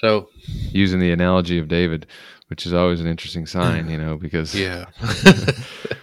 [0.00, 0.28] So,
[0.70, 2.06] using the analogy of David,
[2.48, 4.86] which is always an interesting sign, you know, because yeah,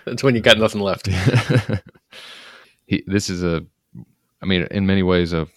[0.06, 1.08] that's when you got nothing left.
[2.86, 3.66] he, this is a,
[4.42, 5.48] I mean, in many ways, a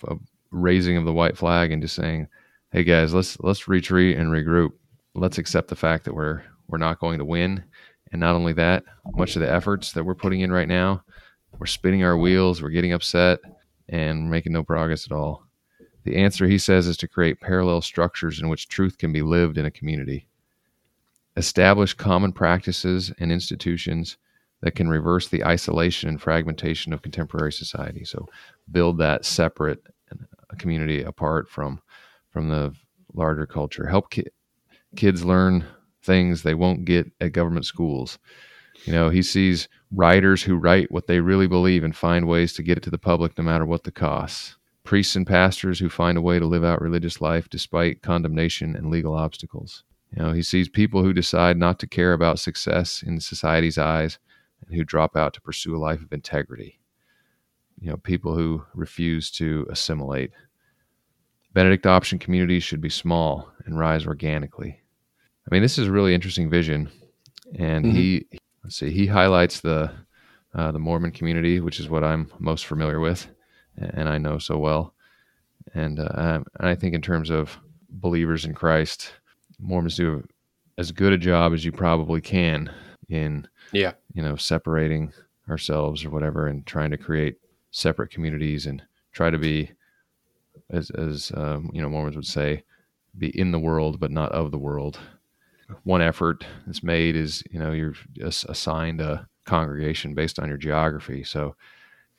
[0.51, 2.29] raising of the white flag and just saying,
[2.71, 4.71] "Hey guys, let's let's retreat and regroup.
[5.15, 7.65] Let's accept the fact that we're we're not going to win,
[8.13, 11.03] and not only that, much of the efforts that we're putting in right now,
[11.59, 13.41] we're spinning our wheels, we're getting upset."
[13.89, 15.45] and making no progress at all.
[16.05, 19.59] The answer, he says, is to create parallel structures in which truth can be lived
[19.59, 20.29] in a community.
[21.37, 24.17] Establish common practices and institutions
[24.65, 28.03] that can reverse the isolation and fragmentation of contemporary society.
[28.03, 28.27] So,
[28.73, 31.83] build that separate uh, community apart from
[32.31, 32.75] from the
[33.13, 33.87] larger culture.
[33.87, 34.25] Help ki-
[34.97, 35.67] kids learn
[36.03, 38.19] things they won't get at government schools.
[38.87, 42.63] You know, he sees writers who write what they really believe and find ways to
[42.63, 44.57] get it to the public no matter what the costs.
[44.83, 48.91] Priests and pastors who find a way to live out religious life despite condemnation and
[48.91, 49.85] legal obstacles.
[50.11, 54.19] You know, he sees people who decide not to care about success in society's eyes
[54.67, 56.81] and who drop out to pursue a life of integrity.
[57.81, 60.31] You know, people who refuse to assimilate.
[61.53, 64.81] Benedict option communities should be small and rise organically.
[65.47, 66.91] I mean, this is a really interesting vision.
[67.59, 67.97] And mm-hmm.
[67.97, 68.27] he
[68.63, 69.91] let's see, he highlights the
[70.55, 73.27] uh, the Mormon community, which is what I'm most familiar with,
[73.77, 74.95] and I know so well.
[75.75, 77.59] And, uh, and I think in terms of
[77.91, 79.13] believers in Christ,
[79.59, 80.23] Mormons do
[80.79, 82.71] as good a job as you probably can
[83.09, 83.93] in yeah.
[84.15, 85.13] you know separating
[85.49, 87.37] ourselves or whatever and trying to create
[87.71, 88.83] separate communities and
[89.13, 89.71] try to be
[90.71, 92.63] as as um, you know Mormons would say
[93.19, 94.99] be in the world but not of the world.
[95.83, 101.25] One effort that's made is you know you're assigned a congregation based on your geography.
[101.25, 101.57] So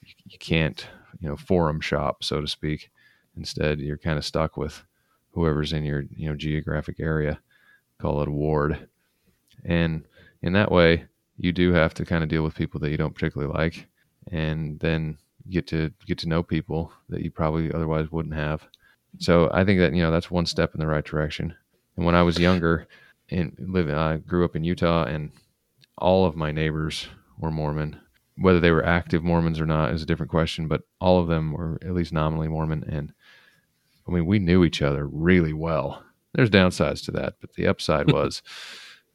[0.02, 0.86] you can't
[1.20, 2.92] you know forum shop so to speak.
[3.38, 4.84] Instead you're kind of stuck with
[5.32, 7.40] whoever's in your you know geographic area
[8.00, 8.88] call it a ward.
[9.64, 10.06] And
[10.42, 11.06] in that way
[11.38, 13.88] you do have to kind of deal with people that you don't particularly like
[14.32, 15.18] and then
[15.50, 18.66] get to get to know people that you probably otherwise wouldn't have
[19.20, 21.54] so i think that you know that's one step in the right direction
[21.98, 22.88] and when i was younger
[23.30, 23.90] and live.
[23.90, 25.32] I grew up in Utah, and
[25.98, 28.00] all of my neighbors were Mormon.
[28.38, 31.54] Whether they were active Mormons or not is a different question, but all of them
[31.54, 32.84] were at least nominally Mormon.
[32.88, 33.14] And
[34.08, 36.04] I mean, we knew each other really well.
[36.34, 38.42] There's downsides to that, but the upside was,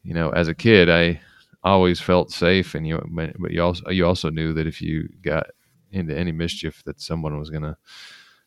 [0.03, 1.21] you know, as a kid, I
[1.63, 3.03] always felt safe, and you,
[3.39, 5.47] but you also you also knew that if you got
[5.91, 7.77] into any mischief, that someone was going to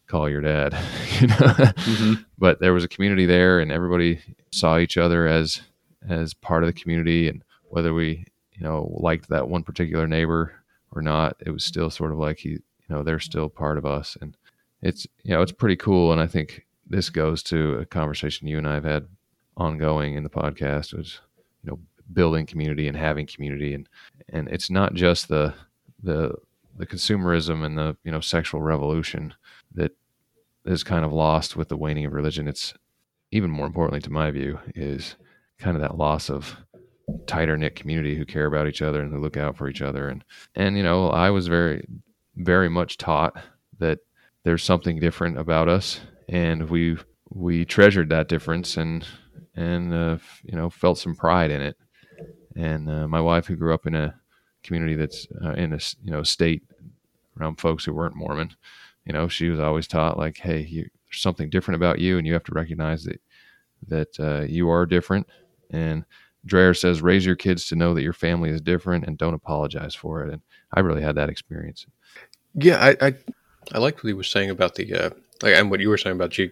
[0.07, 0.73] call your dad,
[1.19, 1.35] you know.
[1.35, 2.13] Mm-hmm.
[2.37, 4.21] But there was a community there, and everybody
[4.51, 5.61] saw each other as
[6.07, 10.53] as part of the community, and whether we you know liked that one particular neighbor
[10.91, 13.85] or not, it was still sort of like he, you know, they're still part of
[13.85, 14.37] us, and
[14.81, 16.11] it's you know it's pretty cool.
[16.11, 19.07] And I think this goes to a conversation you and I have had
[19.55, 21.21] ongoing in the podcast, know
[22.13, 23.87] building community and having community, and
[24.29, 25.53] and it's not just the
[26.01, 26.35] the
[26.77, 29.33] the consumerism and the you know sexual revolution
[29.73, 29.91] that
[30.65, 32.47] is kind of lost with the waning of religion.
[32.47, 32.73] It's
[33.31, 35.15] even more importantly, to my view, is
[35.57, 36.55] kind of that loss of
[37.27, 40.09] tighter knit community who care about each other and who look out for each other.
[40.09, 40.23] And
[40.55, 41.85] and you know, I was very
[42.35, 43.37] very much taught
[43.79, 43.99] that
[44.43, 46.97] there's something different about us, and we
[47.29, 49.05] we treasured that difference and
[49.55, 51.77] and uh, you know felt some pride in it.
[52.55, 54.15] And uh, my wife, who grew up in a
[54.63, 56.63] community that's uh, in a you know state
[57.39, 58.55] around folks who weren't Mormon,
[59.05, 62.25] you know, she was always taught like, hey, you, there's something different about you, and
[62.25, 63.21] you have to recognize that
[63.87, 65.27] that uh, you are different.
[65.69, 66.05] And
[66.47, 69.95] Dreher says, raise your kids to know that your family is different and don't apologize
[69.95, 70.31] for it.
[70.31, 70.41] And
[70.73, 71.85] I really had that experience.
[72.55, 73.13] Yeah, I I,
[73.71, 75.09] I liked what he was saying about the uh,
[75.41, 76.51] like, and what you were saying about ge-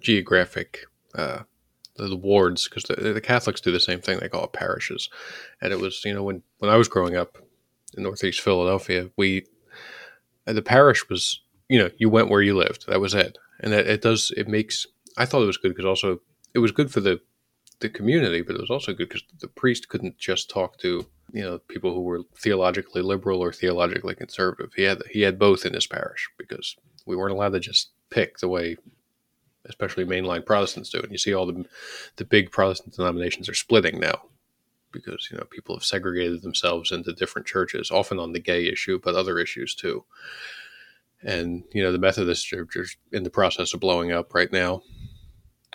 [0.00, 1.40] geographic uh,
[1.96, 4.18] the, the wards because the, the Catholics do the same thing.
[4.18, 5.08] They call it parishes,
[5.60, 7.38] and it was you know when when I was growing up
[7.96, 9.46] in Northeast Philadelphia, we
[10.46, 12.86] the parish was you know you went where you lived.
[12.86, 14.86] That was it, and it, it does it makes.
[15.16, 16.20] I thought it was good because also
[16.54, 17.20] it was good for the
[17.80, 21.42] the community, but it was also good because the priest couldn't just talk to you
[21.42, 24.72] know people who were theologically liberal or theologically conservative.
[24.74, 26.76] He had he had both in his parish because
[27.06, 28.76] we weren't allowed to just pick the way
[29.66, 31.00] especially mainline Protestants do.
[31.00, 31.64] And you see all the
[32.16, 34.22] the big Protestant denominations are splitting now
[34.92, 39.00] because you know people have segregated themselves into different churches, often on the gay issue,
[39.02, 40.04] but other issues too.
[41.22, 44.82] And you know the Methodist Church is in the process of blowing up right now,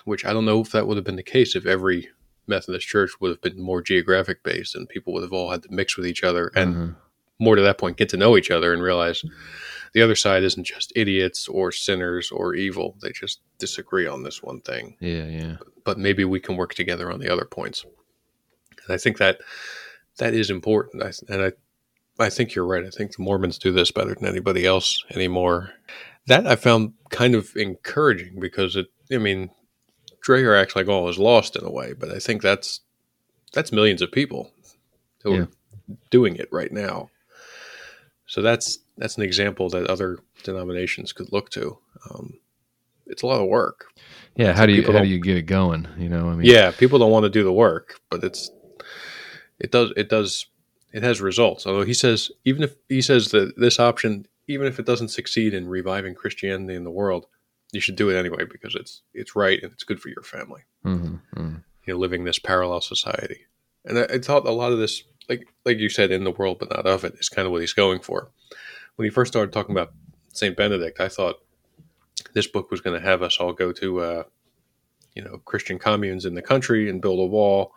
[0.06, 2.10] which I don't know if that would have been the case if every
[2.50, 5.72] Methodist church would have been more geographic based and people would have all had to
[5.72, 6.92] mix with each other and mm-hmm.
[7.38, 9.24] more to that point get to know each other and realize
[9.94, 12.96] the other side isn't just idiots or sinners or evil.
[13.02, 14.96] They just disagree on this one thing.
[15.00, 15.58] Yeah, yeah.
[15.84, 17.84] But maybe we can work together on the other points.
[17.84, 19.40] And I think that
[20.18, 21.04] that is important.
[21.04, 21.52] I, and I,
[22.24, 22.86] I think you're right.
[22.86, 25.72] I think the Mormons do this better than anybody else anymore.
[26.28, 28.88] That I found kind of encouraging because it.
[29.12, 29.50] I mean,
[30.26, 32.82] Dreher acts like all is lost in a way, but I think that's
[33.54, 34.52] that's millions of people
[35.24, 35.40] who yeah.
[35.42, 35.48] are
[36.12, 37.10] doing it right now.
[38.28, 41.78] So that's that's an example that other denominations could look to.
[42.10, 42.40] Um,
[43.08, 43.86] it's a lot of work.
[44.36, 45.88] Yeah, how do you how do you get it going?
[45.98, 48.52] You know, I mean, yeah, people don't want to do the work, but it's
[49.60, 50.46] it does it does
[50.94, 51.66] it has results.
[51.66, 55.54] Although he says even if he says that this option, even if it doesn't succeed
[55.54, 57.26] in reviving Christianity in the world,
[57.72, 60.62] you should do it anyway because it's it's right and it's good for your family.
[60.86, 61.56] Mm-hmm, mm-hmm.
[61.86, 63.46] You know, living this parallel society,
[63.86, 66.60] and I, I thought a lot of this like like you said, in the world
[66.60, 68.30] but not of it, is kind of what he's going for.
[69.00, 69.94] When he first started talking about
[70.34, 71.38] Saint Benedict, I thought
[72.34, 74.24] this book was going to have us all go to uh,
[75.16, 77.74] you know Christian communes in the country and build a wall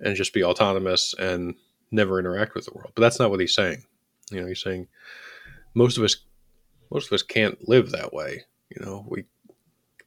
[0.00, 1.54] and just be autonomous and
[1.92, 2.90] never interact with the world.
[2.96, 3.84] But that's not what he's saying.
[4.32, 4.88] You know, he's saying
[5.74, 6.16] most of us
[6.90, 8.42] most of us can't live that way.
[8.68, 9.26] You know, we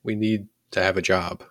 [0.03, 1.45] we need to have a job.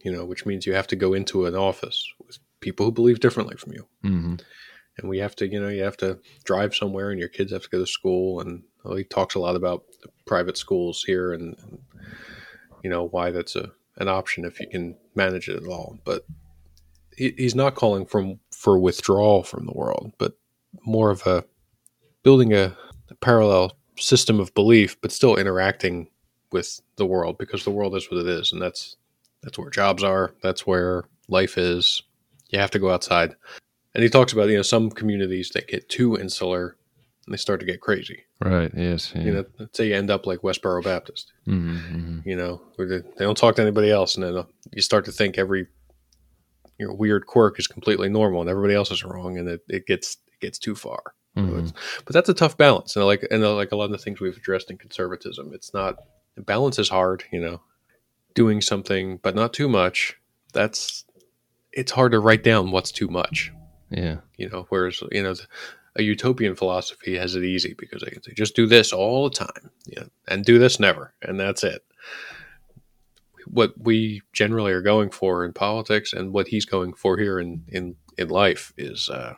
[0.00, 3.20] You know, which means you have to go into an office with people who believe
[3.20, 3.86] differently from you.
[4.04, 4.34] Mm-hmm.
[4.98, 7.62] And we have to, you know, you have to drive somewhere, and your kids have
[7.62, 8.40] to go to school.
[8.40, 9.84] And well, he talks a lot about
[10.26, 11.78] private schools here, and, and
[12.82, 15.98] you know why that's a an option if you can manage it at all.
[16.04, 16.24] But
[17.16, 20.38] he, he's not calling from for withdrawal from the world, but
[20.84, 21.44] more of a
[22.22, 22.76] building a,
[23.10, 26.08] a parallel system of belief, but still interacting
[26.52, 28.96] with the world because the world is what it is, and that's
[29.42, 30.34] that's where jobs are.
[30.42, 32.02] That's where life is.
[32.50, 33.34] You have to go outside.
[33.96, 36.76] And he talks about, you know, some communities that get too insular
[37.24, 38.24] and they start to get crazy.
[38.44, 38.70] Right.
[38.76, 39.10] Yes.
[39.14, 39.22] Yeah.
[39.22, 41.32] You know, let's say you end up like Westboro Baptist.
[41.48, 42.28] Mm-hmm, mm-hmm.
[42.28, 45.38] You know, they don't talk to anybody else, and then uh, you start to think
[45.38, 45.66] every
[46.78, 49.86] you know weird quirk is completely normal, and everybody else is wrong, and it, it
[49.86, 51.14] gets it gets too far.
[51.34, 51.68] Mm-hmm.
[51.68, 51.72] So
[52.04, 54.36] but that's a tough balance, and like and like a lot of the things we've
[54.36, 55.96] addressed in conservatism, it's not
[56.36, 57.24] balance is hard.
[57.32, 57.62] You know,
[58.34, 60.16] doing something but not too much.
[60.52, 61.06] That's
[61.72, 63.52] it's hard to write down what's too much.
[63.90, 64.16] Yeah.
[64.36, 65.34] You know, whereas, you know,
[65.96, 69.34] a utopian philosophy has it easy because they can say, just do this all the
[69.34, 71.82] time, you know, and do this never, and that's it.
[73.46, 77.64] What we generally are going for in politics and what he's going for here in,
[77.68, 79.34] in, in life is uh,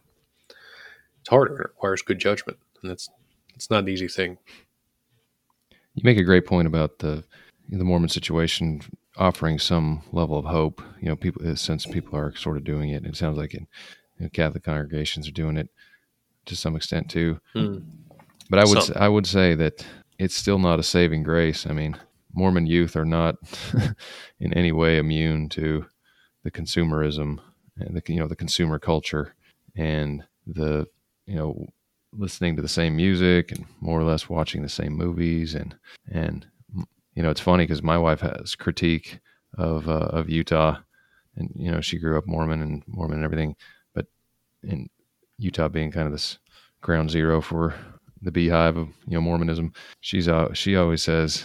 [1.21, 1.57] it's harder.
[1.57, 3.09] It requires good judgment, and it's
[3.55, 4.39] it's not an easy thing.
[5.95, 7.25] You make a great point about the
[7.69, 8.81] the Mormon situation
[9.17, 10.81] offering some level of hope.
[11.01, 13.67] You know, people since people are sort of doing it, it sounds like it,
[14.19, 15.69] you know, Catholic congregations are doing it
[16.47, 17.41] to some extent too.
[17.55, 17.79] Hmm.
[18.51, 18.97] But I would.
[18.97, 19.85] I would say that
[20.19, 21.67] it's still not a saving grace.
[21.67, 21.97] I mean,
[22.33, 23.37] Mormon youth are not
[24.41, 25.87] in any way immune to
[26.45, 27.41] the consumerism
[27.79, 29.35] and the you know the consumer culture
[29.77, 30.87] and the
[31.27, 31.67] you know
[32.15, 35.77] listening to the same music and more or less watching the same movies and
[36.11, 36.47] and
[37.19, 39.19] you know, it's funny because my wife has critique
[39.57, 40.77] of uh, of Utah,
[41.35, 43.57] and you know, she grew up Mormon and Mormon and everything,
[44.63, 44.89] in
[45.39, 46.39] Utah being kind of this
[46.81, 47.75] ground zero for
[48.23, 51.45] the beehive of you know Mormonism, she's uh, she always says,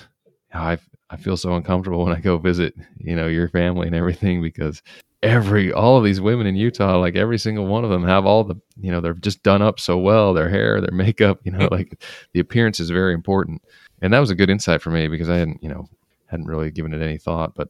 [0.54, 0.78] I
[1.10, 4.82] I feel so uncomfortable when I go visit, you know, your family and everything because
[5.22, 8.44] every all of these women in Utah, like every single one of them have all
[8.44, 11.68] the, you know, they're just done up so well, their hair, their makeup, you know,
[11.72, 12.04] like
[12.34, 13.62] the appearance is very important.
[14.02, 15.88] And that was a good insight for me because I hadn't, you know,
[16.28, 17.70] hadn't really given it any thought, but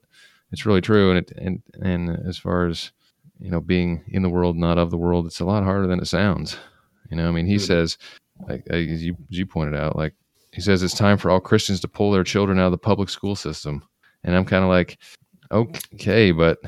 [0.51, 1.09] it's really true.
[1.11, 2.91] And it, and, and as far as,
[3.39, 5.99] you know, being in the world, not of the world, it's a lot harder than
[5.99, 6.57] it sounds.
[7.09, 7.97] You know, I mean, he says,
[8.47, 10.13] like, as you, as you pointed out, like,
[10.51, 13.09] he says it's time for all Christians to pull their children out of the public
[13.09, 13.83] school system.
[14.23, 14.97] And I'm kind of like,
[15.51, 16.59] okay, but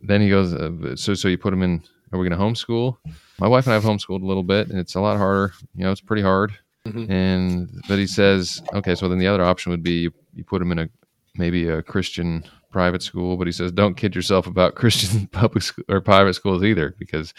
[0.00, 1.82] then he goes, uh, so so you put them in.
[2.12, 2.96] Are we going to homeschool?
[3.40, 5.52] My wife and I have homeschooled a little bit, and it's a lot harder.
[5.74, 6.52] You know, it's pretty hard.
[6.86, 7.10] Mm-hmm.
[7.10, 10.60] And but he says, okay, so then the other option would be you, you put
[10.60, 10.88] them in a
[11.34, 12.44] maybe a Christian
[12.76, 13.38] private school.
[13.38, 17.32] But he says, don't kid yourself about Christian public school or private schools either, because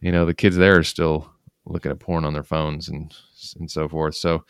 [0.00, 1.30] you know the kids there are still
[1.64, 3.14] looking at porn on their phones and
[3.58, 4.14] and so forth.
[4.14, 4.44] So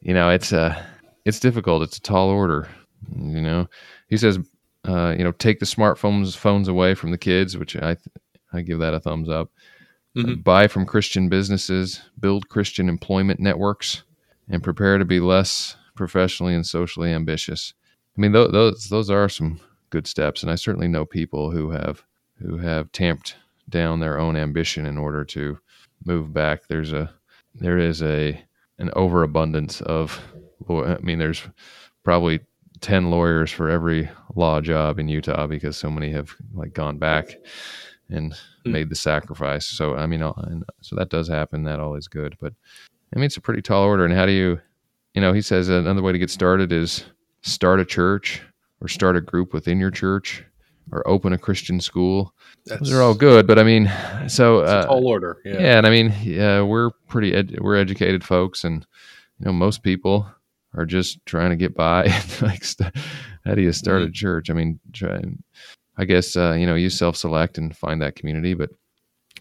[0.00, 0.80] you know, it's uh
[1.24, 1.82] it's difficult.
[1.82, 2.68] It's a tall order.
[3.16, 3.68] You know,
[4.08, 4.38] he says,
[4.86, 7.96] uh, you know, take the smartphones phones away from the kids, which I
[8.52, 9.50] I give that a thumbs up.
[10.16, 10.30] Mm-hmm.
[10.30, 14.04] Uh, buy from Christian businesses, build Christian employment networks,
[14.48, 17.74] and prepare to be less professionally and socially ambitious.
[18.16, 19.58] I mean, th- those those are some
[19.90, 22.04] good steps, and I certainly know people who have
[22.40, 23.36] who have tamped
[23.68, 25.58] down their own ambition in order to
[26.04, 26.66] move back.
[26.68, 27.12] There's a
[27.54, 28.42] there is a
[28.78, 30.20] an overabundance of
[30.68, 31.42] I mean there's
[32.04, 32.40] probably
[32.80, 37.34] 10 lawyers for every law job in Utah because so many have like gone back
[38.08, 38.36] and mm.
[38.64, 39.66] made the sacrifice.
[39.66, 40.20] So I mean
[40.80, 42.52] so that does happen that all is good, but
[43.14, 44.60] I mean it's a pretty tall order and how do you
[45.14, 47.04] you know he says another way to get started is
[47.42, 48.42] start a church
[48.80, 50.44] or start a group within your church
[50.92, 52.34] or open a Christian school.
[52.66, 53.90] That's, Those are all good, but I mean,
[54.26, 55.38] so uh, tall order.
[55.44, 55.60] Yeah.
[55.60, 58.86] yeah, and I mean, yeah, we're pretty ed- we're educated folks, and
[59.38, 60.30] you know, most people
[60.74, 62.04] are just trying to get by.
[62.40, 62.94] like, st-
[63.44, 64.10] how do you start mm-hmm.
[64.10, 64.50] a church?
[64.50, 65.20] I mean, try,
[65.96, 68.70] I guess uh, you know, you self select and find that community, but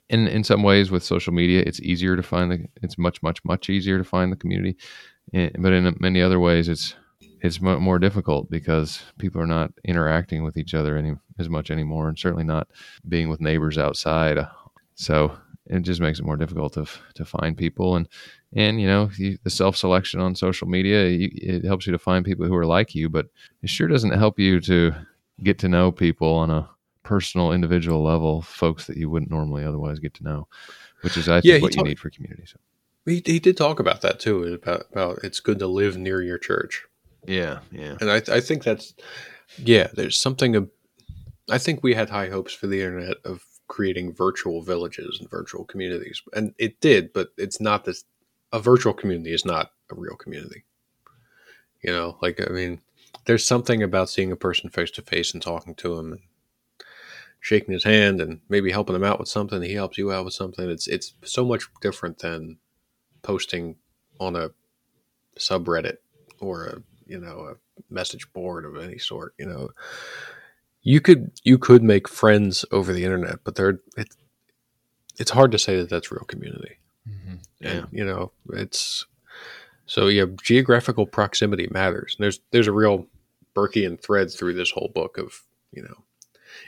[0.09, 2.65] in in some ways, with social media, it's easier to find the.
[2.81, 4.77] It's much much much easier to find the community,
[5.33, 6.95] and, but in many other ways, it's
[7.47, 12.07] it's more difficult because people are not interacting with each other any as much anymore,
[12.09, 12.67] and certainly not
[13.07, 14.37] being with neighbors outside.
[14.95, 16.85] So it just makes it more difficult to
[17.15, 18.07] to find people, and
[18.53, 21.99] and you know you, the self selection on social media you, it helps you to
[21.99, 23.27] find people who are like you, but
[23.61, 24.93] it sure doesn't help you to
[25.43, 26.69] get to know people on a
[27.03, 30.47] personal, individual level, folks that you wouldn't normally otherwise get to know,
[31.01, 32.43] which is I think yeah, what talk- you need for community.
[32.45, 32.57] So.
[33.05, 36.37] He, he did talk about that too about about it's good to live near your
[36.37, 36.85] church
[37.25, 37.97] yeah, yeah.
[37.99, 38.93] And I, I think that's,
[39.57, 40.69] yeah, there's something,
[41.49, 45.65] I think we had high hopes for the internet of creating virtual villages and virtual
[45.65, 46.21] communities.
[46.33, 48.05] And it did, but it's not this,
[48.53, 50.63] a virtual community is not a real community.
[51.83, 52.81] You know, like, I mean,
[53.25, 56.21] there's something about seeing a person face to face and talking to him and
[57.39, 59.61] shaking his hand and maybe helping him out with something.
[59.61, 60.69] He helps you out with something.
[60.69, 62.57] It's, it's so much different than
[63.21, 63.75] posting
[64.19, 64.51] on a
[65.37, 65.97] subreddit
[66.39, 69.69] or a you know a message board of any sort you know.
[70.81, 74.07] You could you could make friends over the internet but they're it,
[75.17, 76.77] it's hard to say that that's real community.
[77.07, 77.35] Mm-hmm.
[77.59, 77.69] yeah.
[77.69, 79.05] and, you know it's
[79.85, 82.15] so yeah geographical proximity matters.
[82.17, 83.07] And there's there's a real
[83.55, 85.41] burkean thread through this whole book of
[85.71, 86.03] you know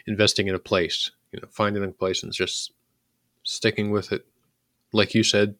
[0.07, 2.71] investing in a place you know finding a place and just
[3.43, 4.25] sticking with it.
[4.91, 5.55] Like you said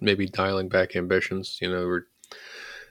[0.00, 2.02] maybe dialing back ambitions you know we're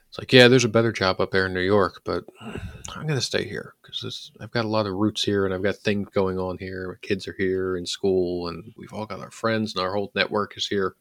[0.10, 3.20] it's like, yeah, there's a better job up there in New York, but I'm going
[3.20, 6.10] to stay here because I've got a lot of roots here and I've got things
[6.14, 6.88] going on here.
[6.90, 10.12] My kids are here in school and we've all got our friends and our whole
[10.16, 10.96] network is here.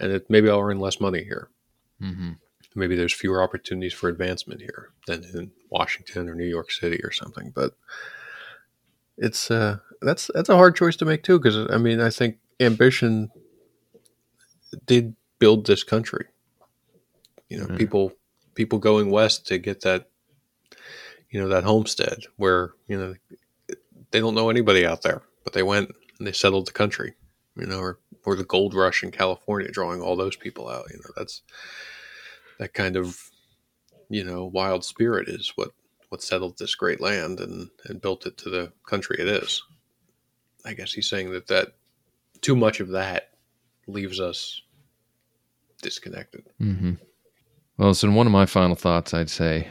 [0.00, 1.48] And it, maybe I'll earn less money here.
[2.02, 2.32] Mm-hmm.
[2.74, 7.12] Maybe there's fewer opportunities for advancement here than in Washington or New York City or
[7.12, 7.50] something.
[7.54, 7.74] But
[9.16, 12.38] it's uh, that's that's a hard choice to make too, because I mean, I think
[12.60, 13.30] ambition
[14.86, 16.26] did build this country
[17.48, 17.76] you know, mm-hmm.
[17.76, 18.12] people
[18.54, 20.08] people going west to get that
[21.30, 23.14] you know that homestead where you know
[24.10, 27.14] they don't know anybody out there, but they went and they settled the country.
[27.56, 30.90] You know, or or the gold rush in California, drawing all those people out.
[30.90, 31.42] You know, that's
[32.58, 33.30] that kind of
[34.08, 35.70] you know wild spirit is what
[36.08, 39.62] what settled this great land and and built it to the country it is.
[40.64, 41.74] I guess he's saying that that
[42.40, 43.30] too much of that
[43.86, 44.62] leaves us
[45.82, 46.44] disconnected.
[46.60, 46.94] Mm-hmm.
[47.78, 49.68] Well, so one of my final thoughts, I'd say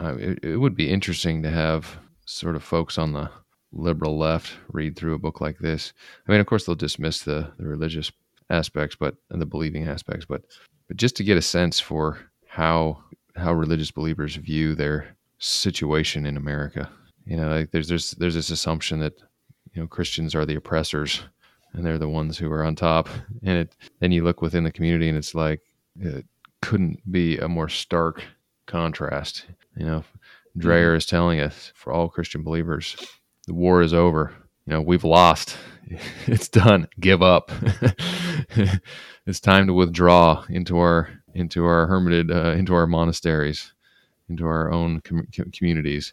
[0.00, 3.30] uh, it, it, would be interesting to have sort of folks on the
[3.70, 5.92] liberal left read through a book like this.
[6.26, 8.10] I mean, of course, they'll dismiss the, the religious
[8.48, 10.42] aspects, but and the believing aspects, but
[10.88, 13.04] but just to get a sense for how
[13.36, 16.88] how religious believers view their situation in America.
[17.26, 19.18] You know, like there's there's there's this assumption that
[19.74, 21.22] you know Christians are the oppressors
[21.74, 23.08] and they're the ones who are on top.
[23.42, 25.60] And it then you look within the community and it's like
[26.00, 26.24] it
[26.62, 28.22] couldn't be a more stark
[28.66, 29.46] contrast.
[29.76, 30.04] You know,
[30.58, 32.96] Dreher is telling us for all Christian believers,
[33.46, 34.32] the war is over.
[34.66, 35.56] You know, we've lost.
[36.26, 36.86] It's done.
[37.00, 37.50] Give up.
[39.26, 43.72] it's time to withdraw into our into our hermited uh, into our monasteries,
[44.28, 46.12] into our own com- communities.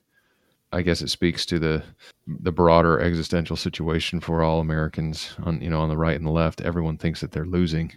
[0.72, 1.84] I guess it speaks to the
[2.26, 6.32] the broader existential situation for all Americans on you know on the right and the
[6.32, 6.62] left.
[6.62, 7.94] Everyone thinks that they're losing,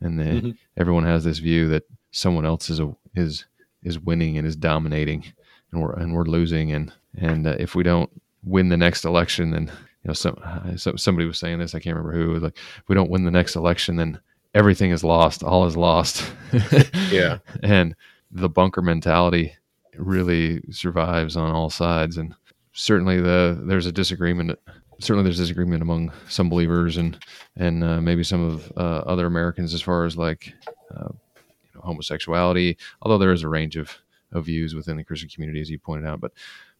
[0.00, 0.50] and then mm-hmm.
[0.76, 3.44] everyone has this view that someone else is a, is
[3.82, 5.24] is winning and is dominating,
[5.72, 6.72] and we're and we're losing.
[6.72, 8.10] And and uh, if we don't
[8.44, 9.66] win the next election, then
[10.02, 10.36] you know some,
[10.76, 11.74] so, somebody was saying this.
[11.74, 12.38] I can't remember who.
[12.38, 14.20] Like if we don't win the next election, then
[14.54, 15.42] everything is lost.
[15.42, 16.30] All is lost.
[17.10, 17.38] yeah.
[17.62, 17.94] And
[18.30, 19.54] the bunker mentality
[19.96, 22.34] really survives on all sides, and
[22.72, 24.58] certainly the there's a disagreement.
[25.00, 27.18] Certainly, there's disagreement among some believers and
[27.56, 30.52] and uh, maybe some of uh, other Americans as far as like
[30.94, 32.76] uh, you know, homosexuality.
[33.02, 33.96] Although there is a range of
[34.32, 36.32] of views within the Christian community, as you pointed out, but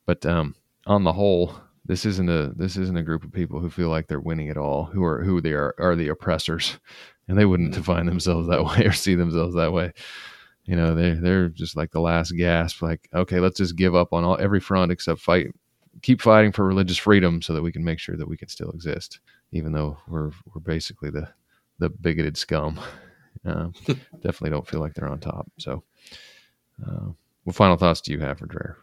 [0.06, 0.54] but um,
[0.86, 1.54] on the whole,
[1.84, 4.56] this isn't a this isn't a group of people who feel like they're winning at
[4.56, 6.78] all, who are who they are are the oppressors,
[7.28, 7.80] and they wouldn't mm-hmm.
[7.80, 9.92] define themselves that way or see themselves that way.
[10.64, 12.82] You know, they they're just like the last gasp.
[12.82, 15.48] Like, okay, let's just give up on all every front except fight,
[16.03, 18.70] keep fighting for religious freedom, so that we can make sure that we can still
[18.70, 19.20] exist,
[19.53, 21.28] even though we're we're basically the
[21.78, 22.80] the bigoted scum.
[23.46, 23.68] Uh,
[24.14, 25.49] definitely don't feel like they're on top.
[25.59, 25.84] So,
[26.84, 27.07] uh,
[27.44, 28.74] what final thoughts do you have for Dreher?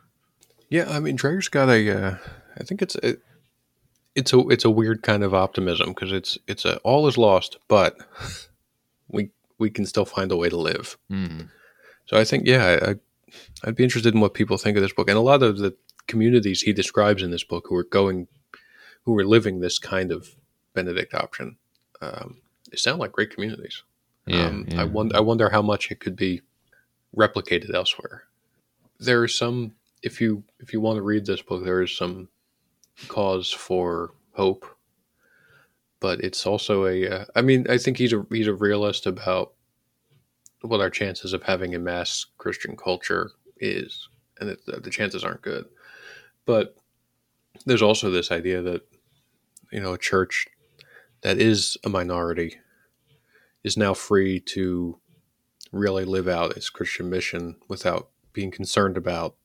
[0.70, 1.89] Yeah, I mean, Dreher's got a.
[1.89, 2.18] Uh,
[2.57, 3.18] I think it's a,
[4.16, 7.57] it's a it's a weird kind of optimism because it's it's a all is lost,
[7.68, 7.97] but
[9.09, 10.97] we we can still find a way to live.
[11.11, 11.49] Mm.
[12.05, 12.95] So I think yeah, I,
[13.63, 15.76] I'd be interested in what people think of this book, and a lot of the
[16.08, 18.28] communities he describes in this book who are going,
[19.03, 20.36] who are living this kind of
[20.74, 21.58] Benedict option,
[22.01, 23.84] um, they sound like great communities.
[24.28, 24.82] Yeah, um, yeah.
[24.82, 26.41] I wonder I wonder how much it could be
[27.16, 28.24] replicated elsewhere.
[28.99, 32.30] There are some if you if you want to read this book, there is some
[33.08, 34.66] cause for hope,
[35.99, 37.08] but it's also a.
[37.08, 39.53] Uh, I mean, I think he's a he's a realist about
[40.62, 44.08] what our chances of having a mass Christian culture is,
[44.39, 45.66] and it, the chances aren't good.
[46.45, 46.75] But
[47.65, 48.81] there's also this idea that
[49.71, 50.47] you know a church
[51.21, 52.57] that is a minority
[53.63, 54.99] is now free to
[55.71, 59.35] really live out its Christian mission without being concerned about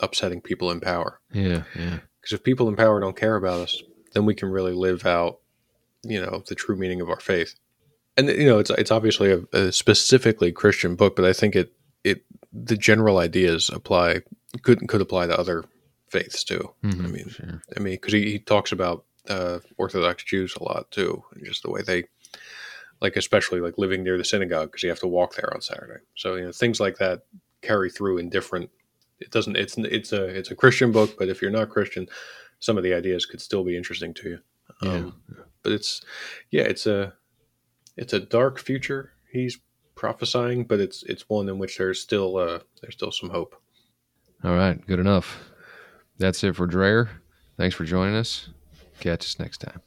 [0.00, 1.20] upsetting people in power.
[1.32, 2.00] Yeah, yeah.
[2.20, 3.82] Because if people in power don't care about us,
[4.12, 5.40] then we can really live out,
[6.02, 7.54] you know, the true meaning of our faith.
[8.16, 11.72] And you know, it's it's obviously a, a specifically Christian book, but I think it
[12.04, 14.20] it the general ideas apply
[14.62, 15.64] could could apply to other
[16.08, 16.74] faiths too.
[16.82, 17.62] Mm-hmm, I mean, sure.
[17.76, 21.62] I mean, because he, he talks about uh, Orthodox Jews a lot too, and just
[21.62, 22.04] the way they
[23.00, 26.02] like, especially like living near the synagogue because you have to walk there on Saturday.
[26.16, 27.22] So you know, things like that
[27.62, 28.70] carry through in different
[29.20, 32.06] it doesn't it's it's a it's a Christian book, but if you're not Christian,
[32.58, 34.38] some of the ideas could still be interesting to you.
[34.82, 35.44] Um, yeah.
[35.62, 36.02] But it's
[36.50, 37.14] yeah, it's a
[37.96, 39.58] it's a dark future he's
[39.94, 43.54] prophesying, but it's it's one in which there's still uh, there's still some hope.
[44.42, 45.50] All right, good enough.
[46.18, 47.08] That's it for Dreher.
[47.56, 48.48] Thanks for joining us.
[49.00, 49.80] Catch us next time.